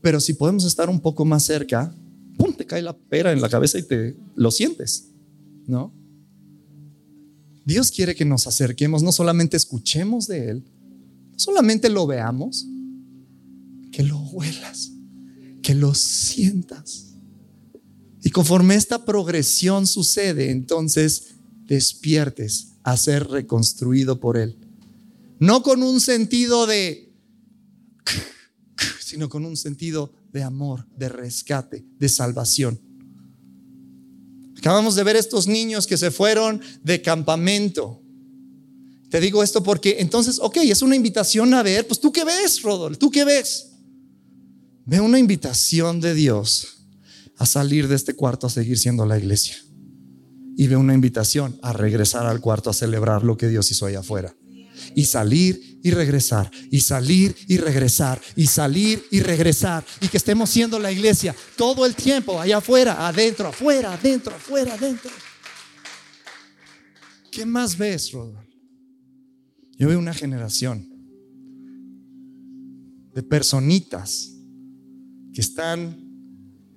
Pero 0.00 0.20
si 0.20 0.34
podemos 0.34 0.64
estar 0.64 0.90
un 0.90 1.00
poco 1.00 1.24
más 1.24 1.44
cerca, 1.44 1.94
¡pum! 2.36 2.52
te 2.54 2.66
cae 2.66 2.82
la 2.82 2.96
pera 2.96 3.32
en 3.32 3.40
la 3.40 3.48
cabeza 3.48 3.78
y 3.78 3.82
te 3.82 4.16
lo 4.34 4.50
sientes, 4.50 5.10
¿no? 5.66 5.92
Dios 7.64 7.90
quiere 7.90 8.14
que 8.14 8.24
nos 8.24 8.46
acerquemos, 8.46 9.02
no 9.02 9.12
solamente 9.12 9.56
escuchemos 9.56 10.26
de 10.26 10.50
Él, 10.50 10.64
no 11.32 11.38
solamente 11.38 11.88
lo 11.88 12.06
veamos, 12.06 12.66
que 13.90 14.02
lo 14.02 14.18
huelas, 14.18 14.92
que 15.62 15.74
lo 15.74 15.94
sientas. 15.94 17.14
Y 18.22 18.30
conforme 18.30 18.74
esta 18.74 19.04
progresión 19.04 19.86
sucede, 19.86 20.50
entonces 20.50 21.34
despiertes 21.66 22.72
a 22.82 22.96
ser 22.96 23.28
reconstruido 23.28 24.20
por 24.20 24.36
Él. 24.36 24.56
No 25.38 25.62
con 25.62 25.82
un 25.82 26.00
sentido 26.00 26.66
de, 26.66 27.12
sino 29.00 29.28
con 29.28 29.44
un 29.44 29.56
sentido 29.56 30.12
de 30.32 30.42
amor, 30.42 30.86
de 30.96 31.08
rescate, 31.08 31.84
de 31.98 32.08
salvación. 32.08 32.80
Acabamos 34.64 34.94
de 34.94 35.04
ver 35.04 35.14
estos 35.16 35.46
niños 35.46 35.86
que 35.86 35.98
se 35.98 36.10
fueron 36.10 36.58
de 36.82 37.02
campamento. 37.02 38.00
Te 39.10 39.20
digo 39.20 39.42
esto 39.42 39.62
porque 39.62 39.96
entonces, 39.98 40.38
ok, 40.40 40.56
es 40.56 40.80
una 40.80 40.96
invitación 40.96 41.52
a 41.52 41.62
ver, 41.62 41.86
pues 41.86 42.00
tú 42.00 42.10
qué 42.10 42.24
ves, 42.24 42.62
Rodolfo, 42.62 42.98
tú 42.98 43.10
qué 43.10 43.26
ves. 43.26 43.72
Ve 44.86 45.00
una 45.00 45.18
invitación 45.18 46.00
de 46.00 46.14
Dios 46.14 46.86
a 47.36 47.44
salir 47.44 47.88
de 47.88 47.94
este 47.94 48.14
cuarto 48.14 48.46
a 48.46 48.50
seguir 48.50 48.78
siendo 48.78 49.04
la 49.04 49.18
iglesia. 49.18 49.54
Y 50.56 50.66
ve 50.66 50.78
una 50.78 50.94
invitación 50.94 51.58
a 51.60 51.74
regresar 51.74 52.24
al 52.24 52.40
cuarto 52.40 52.70
a 52.70 52.72
celebrar 52.72 53.22
lo 53.22 53.36
que 53.36 53.48
Dios 53.48 53.70
hizo 53.70 53.84
allá 53.84 53.98
afuera 53.98 54.34
y 54.94 55.04
salir 55.04 55.80
y 55.82 55.90
regresar, 55.90 56.50
y 56.70 56.80
salir 56.80 57.34
y 57.48 57.58
regresar, 57.58 58.20
y 58.36 58.46
salir 58.46 59.04
y 59.10 59.20
regresar, 59.20 59.84
y 60.00 60.08
que 60.08 60.16
estemos 60.16 60.50
siendo 60.50 60.78
la 60.78 60.90
iglesia 60.90 61.34
todo 61.56 61.84
el 61.86 61.94
tiempo, 61.94 62.40
allá 62.40 62.58
afuera, 62.58 63.06
adentro, 63.06 63.48
afuera, 63.48 63.94
adentro, 63.94 64.34
afuera, 64.34 64.74
adentro. 64.74 65.10
¿Qué 67.30 67.44
más 67.44 67.76
ves, 67.76 68.12
Rodolfo? 68.12 68.44
Yo 69.76 69.88
veo 69.88 69.98
una 69.98 70.14
generación 70.14 70.88
de 73.12 73.22
personitas 73.22 74.32
que 75.32 75.40
están 75.40 76.03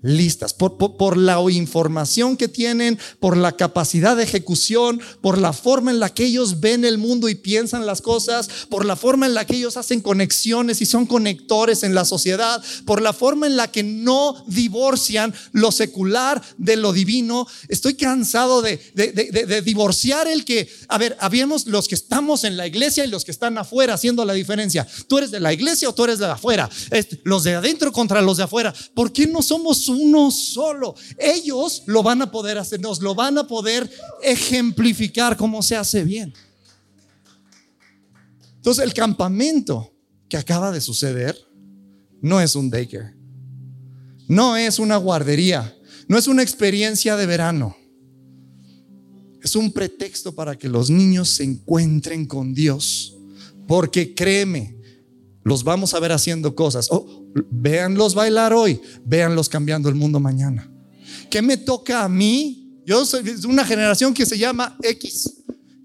listas, 0.07 0.53
por, 0.53 0.77
por, 0.77 1.17
la 1.17 1.39
información 1.51 2.37
que 2.37 2.47
tienen, 2.47 2.97
por 3.19 3.35
la 3.35 3.51
capacidad 3.51 4.15
de 4.15 4.23
ejecución, 4.23 4.99
por 5.21 5.37
la 5.37 5.53
forma 5.53 5.91
en 5.91 5.99
la 5.99 6.13
que 6.13 6.25
ellos 6.25 6.59
ven 6.59 6.85
el 6.85 6.97
mundo 6.97 7.29
y 7.29 7.35
piensan 7.35 7.85
las 7.85 8.01
cosas, 8.01 8.49
por 8.69 8.85
la 8.85 8.95
forma 8.95 9.25
en 9.25 9.33
la 9.33 9.45
que 9.45 9.57
ellos 9.57 9.77
hacen 9.77 10.01
conexiones 10.01 10.81
y 10.81 10.85
son 10.85 11.05
conectores 11.05 11.83
en 11.83 11.93
la 11.93 12.05
sociedad, 12.05 12.63
por 12.85 13.01
la 13.01 13.13
forma 13.13 13.47
en 13.47 13.57
la 13.57 13.71
que 13.71 13.83
no 13.83 14.43
divorcian 14.47 15.33
lo 15.51 15.71
secular 15.71 16.41
de 16.57 16.77
lo 16.77 16.93
divino. 16.93 17.47
Estoy 17.67 17.95
cansado 17.95 18.61
de, 18.61 18.79
de 18.95 19.61
divorciar 19.61 20.27
el 20.27 20.45
que, 20.45 20.69
a 20.87 20.97
ver, 20.97 21.17
habíamos 21.19 21.67
los 21.67 21.87
que 21.87 21.95
estamos 21.95 22.43
en 22.43 22.57
la 22.57 22.67
iglesia 22.67 23.03
y 23.03 23.09
los 23.09 23.25
que 23.25 23.31
están 23.31 23.57
afuera 23.57 23.93
haciendo 23.93 24.23
la 24.25 24.33
diferencia. 24.33 24.87
Tú 25.07 25.17
eres 25.17 25.31
de 25.31 25.39
la 25.39 25.53
iglesia 25.53 25.89
o 25.89 25.93
tú 25.93 26.05
eres 26.05 26.19
de 26.19 26.25
afuera. 26.25 26.69
Los 27.23 27.43
de 27.43 27.55
adentro 27.55 27.91
contra 27.91 28.21
los 28.21 28.37
de 28.37 28.43
afuera. 28.43 28.73
¿Por 28.93 29.11
qué 29.11 29.27
no 29.27 29.41
somos 29.41 29.87
uno 29.99 30.31
solo. 30.31 30.95
Ellos 31.17 31.83
lo 31.85 32.03
van 32.03 32.21
a 32.21 32.31
poder 32.31 32.57
hacer, 32.57 32.79
nos 32.79 33.01
lo 33.01 33.15
van 33.15 33.37
a 33.37 33.47
poder 33.47 33.89
ejemplificar 34.21 35.37
cómo 35.37 35.61
se 35.61 35.75
hace 35.75 36.03
bien. 36.03 36.33
Entonces 38.55 38.83
el 38.83 38.93
campamento 38.93 39.93
que 40.29 40.37
acaba 40.37 40.71
de 40.71 40.81
suceder 40.81 41.37
no 42.21 42.41
es 42.41 42.55
un 42.55 42.69
daycare, 42.69 43.15
no 44.27 44.57
es 44.57 44.79
una 44.79 44.97
guardería, 44.97 45.75
no 46.07 46.17
es 46.17 46.27
una 46.27 46.43
experiencia 46.43 47.15
de 47.15 47.25
verano. 47.25 47.75
Es 49.41 49.55
un 49.55 49.71
pretexto 49.71 50.33
para 50.35 50.57
que 50.57 50.67
los 50.67 50.89
niños 50.89 51.29
se 51.29 51.43
encuentren 51.43 52.25
con 52.25 52.53
Dios. 52.53 53.15
Porque 53.67 54.13
créeme, 54.13 54.76
los 55.47 55.63
vamos 55.63 55.93
a 55.93 55.99
ver 56.01 56.11
haciendo 56.11 56.55
cosas. 56.55 56.89
Oh, 56.91 57.25
véanlos 57.49 58.13
bailar 58.15 58.51
hoy, 58.51 58.81
véanlos 59.05 59.47
cambiando 59.47 59.87
el 59.87 59.95
mundo 59.95 60.19
mañana. 60.19 60.69
¿Qué 61.29 61.41
me 61.41 61.55
toca 61.55 62.03
a 62.03 62.09
mí? 62.09 62.81
Yo 62.85 63.05
soy 63.05 63.23
de 63.23 63.47
una 63.47 63.63
generación 63.63 64.13
que 64.13 64.25
se 64.25 64.37
llama 64.37 64.77
X. 64.83 65.35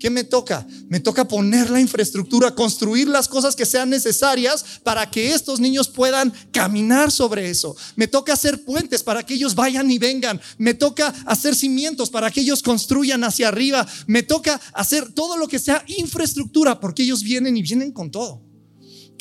¿Qué 0.00 0.10
me 0.10 0.24
toca? 0.24 0.66
Me 0.88 0.98
toca 0.98 1.28
poner 1.28 1.70
la 1.70 1.80
infraestructura, 1.80 2.56
construir 2.56 3.06
las 3.06 3.28
cosas 3.28 3.54
que 3.54 3.64
sean 3.64 3.88
necesarias 3.88 4.64
para 4.82 5.08
que 5.08 5.32
estos 5.32 5.60
niños 5.60 5.88
puedan 5.88 6.32
caminar 6.50 7.12
sobre 7.12 7.48
eso. 7.48 7.76
Me 7.94 8.08
toca 8.08 8.32
hacer 8.32 8.64
puentes 8.64 9.04
para 9.04 9.24
que 9.24 9.34
ellos 9.34 9.54
vayan 9.54 9.88
y 9.92 9.98
vengan. 9.98 10.40
Me 10.58 10.74
toca 10.74 11.14
hacer 11.24 11.54
cimientos 11.54 12.10
para 12.10 12.32
que 12.32 12.40
ellos 12.40 12.64
construyan 12.64 13.22
hacia 13.22 13.46
arriba. 13.46 13.86
Me 14.08 14.24
toca 14.24 14.60
hacer 14.74 15.12
todo 15.12 15.36
lo 15.36 15.46
que 15.46 15.60
sea 15.60 15.84
infraestructura 15.86 16.80
porque 16.80 17.04
ellos 17.04 17.22
vienen 17.22 17.56
y 17.56 17.62
vienen 17.62 17.92
con 17.92 18.10
todo. 18.10 18.51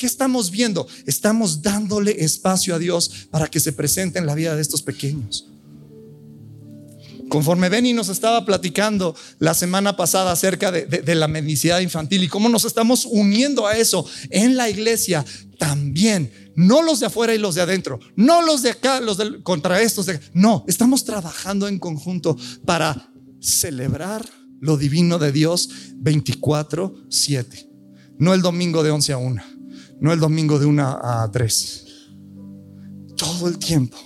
¿Qué 0.02 0.06
estamos 0.06 0.50
viendo? 0.50 0.88
Estamos 1.06 1.62
dándole 1.62 2.24
espacio 2.24 2.74
a 2.74 2.80
Dios 2.80 3.28
para 3.30 3.46
que 3.46 3.60
se 3.60 3.72
presente 3.72 4.18
en 4.18 4.26
la 4.26 4.34
vida 4.34 4.56
de 4.56 4.60
estos 4.60 4.82
pequeños. 4.82 5.46
Conforme 7.28 7.68
Benny 7.68 7.92
nos 7.92 8.08
estaba 8.08 8.44
platicando 8.44 9.14
la 9.38 9.54
semana 9.54 9.96
pasada 9.96 10.32
acerca 10.32 10.72
de, 10.72 11.14
la 11.14 11.28
mendicidad 11.28 11.78
infantil 11.78 12.24
y 12.24 12.28
cómo 12.28 12.48
nos 12.48 12.64
estamos 12.64 13.06
uniendo 13.06 13.68
a 13.68 13.76
eso 13.76 14.04
en 14.30 14.56
la 14.56 14.68
iglesia, 14.68 15.24
también, 15.56 16.32
no 16.56 16.82
los 16.82 16.98
de 16.98 17.06
afuera 17.06 17.32
y 17.32 17.38
los 17.38 17.54
de 17.54 17.60
adentro, 17.60 18.00
no 18.16 18.42
los 18.42 18.62
de 18.62 18.70
acá, 18.70 19.00
los 19.00 19.18
contra 19.44 19.82
estos, 19.82 20.08
no, 20.34 20.64
estamos 20.66 21.04
trabajando 21.04 21.68
en 21.68 21.78
conjunto 21.78 22.36
para 22.64 23.12
celebrar 23.40 24.28
lo 24.60 24.76
divino 24.76 25.20
de 25.20 25.30
Dios 25.30 25.68
24/7, 26.02 27.68
no 28.18 28.34
el 28.34 28.42
domingo 28.42 28.82
de 28.82 28.90
11 28.90 29.12
a 29.12 29.18
1 29.18 29.51
no 30.02 30.12
el 30.12 30.18
domingo 30.18 30.58
de 30.58 30.66
una 30.66 30.98
a 31.00 31.30
tres. 31.30 31.86
Todo 33.16 33.46
el 33.46 33.56
tiempo. 33.56 33.96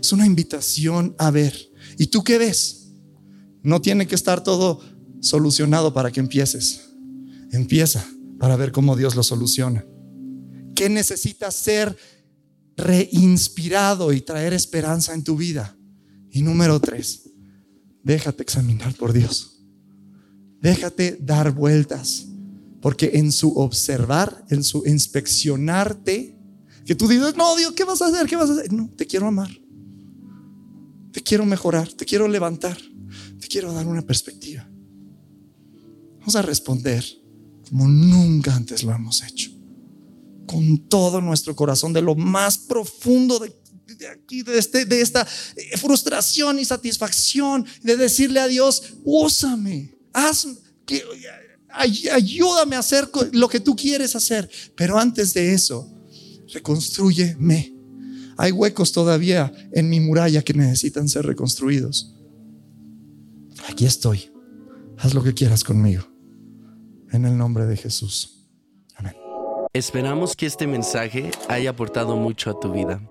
Es 0.00 0.12
una 0.12 0.26
invitación 0.26 1.14
a 1.16 1.30
ver. 1.30 1.54
¿Y 1.96 2.08
tú 2.08 2.24
qué 2.24 2.38
ves? 2.38 2.88
No 3.62 3.80
tiene 3.80 4.08
que 4.08 4.16
estar 4.16 4.42
todo 4.42 4.80
solucionado 5.20 5.94
para 5.94 6.10
que 6.10 6.18
empieces. 6.18 6.90
Empieza 7.52 8.04
para 8.40 8.56
ver 8.56 8.72
cómo 8.72 8.96
Dios 8.96 9.14
lo 9.14 9.22
soluciona. 9.22 9.86
¿Qué 10.74 10.88
necesitas 10.88 11.54
ser 11.54 11.96
reinspirado 12.76 14.12
y 14.12 14.22
traer 14.22 14.52
esperanza 14.54 15.14
en 15.14 15.22
tu 15.22 15.36
vida? 15.36 15.76
Y 16.32 16.42
número 16.42 16.80
tres, 16.80 17.30
déjate 18.02 18.42
examinar 18.42 18.92
por 18.96 19.12
Dios. 19.12 19.62
Déjate 20.60 21.16
dar 21.20 21.52
vueltas. 21.52 22.26
Porque 22.82 23.12
en 23.14 23.32
su 23.32 23.56
observar, 23.56 24.44
en 24.50 24.62
su 24.64 24.82
inspeccionarte, 24.84 26.36
que 26.84 26.94
tú 26.94 27.06
dices, 27.06 27.36
no, 27.36 27.56
Dios, 27.56 27.72
¿qué 27.72 27.84
vas 27.84 28.02
a 28.02 28.08
hacer? 28.08 28.26
¿Qué 28.26 28.36
vas 28.36 28.50
a 28.50 28.54
hacer? 28.54 28.72
No, 28.72 28.90
te 28.90 29.06
quiero 29.06 29.28
amar. 29.28 29.50
Te 31.12 31.22
quiero 31.22 31.46
mejorar, 31.46 31.92
te 31.92 32.04
quiero 32.04 32.26
levantar, 32.26 32.76
te 33.38 33.46
quiero 33.46 33.72
dar 33.72 33.86
una 33.86 34.02
perspectiva. 34.02 34.68
Vamos 36.18 36.36
a 36.36 36.42
responder 36.42 37.04
como 37.68 37.86
nunca 37.86 38.54
antes 38.54 38.82
lo 38.82 38.92
hemos 38.92 39.22
hecho. 39.22 39.50
Con 40.46 40.88
todo 40.88 41.20
nuestro 41.20 41.54
corazón, 41.54 41.92
de 41.92 42.02
lo 42.02 42.14
más 42.14 42.58
profundo 42.58 43.38
de, 43.38 43.54
aquí, 44.08 44.42
de, 44.42 44.58
este, 44.58 44.84
de 44.86 45.00
esta 45.00 45.26
eh, 45.56 45.76
frustración 45.78 46.58
y 46.58 46.64
satisfacción, 46.64 47.64
de 47.82 47.96
decirle 47.96 48.40
a 48.40 48.48
Dios, 48.48 48.94
úsame, 49.04 49.94
hazme, 50.12 50.56
ayúdame 51.72 52.76
a 52.76 52.80
hacer 52.80 53.08
lo 53.32 53.48
que 53.48 53.60
tú 53.60 53.74
quieres 53.76 54.14
hacer. 54.16 54.50
Pero 54.76 54.98
antes 54.98 55.34
de 55.34 55.52
eso, 55.54 55.88
reconstruyeme. 56.52 57.74
Hay 58.36 58.52
huecos 58.52 58.92
todavía 58.92 59.52
en 59.72 59.88
mi 59.88 60.00
muralla 60.00 60.42
que 60.42 60.54
necesitan 60.54 61.08
ser 61.08 61.26
reconstruidos. 61.26 62.14
Aquí 63.68 63.86
estoy. 63.86 64.30
Haz 64.98 65.14
lo 65.14 65.22
que 65.22 65.34
quieras 65.34 65.64
conmigo. 65.64 66.04
En 67.10 67.24
el 67.24 67.36
nombre 67.36 67.66
de 67.66 67.76
Jesús. 67.76 68.48
Amén. 68.96 69.14
Esperamos 69.72 70.34
que 70.34 70.46
este 70.46 70.66
mensaje 70.66 71.30
haya 71.48 71.70
aportado 71.70 72.16
mucho 72.16 72.50
a 72.50 72.58
tu 72.58 72.72
vida. 72.72 73.02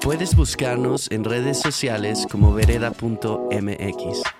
Puedes 0.00 0.34
buscarnos 0.34 1.10
en 1.10 1.24
redes 1.24 1.58
sociales 1.58 2.26
como 2.30 2.54
vereda.mx. 2.54 4.39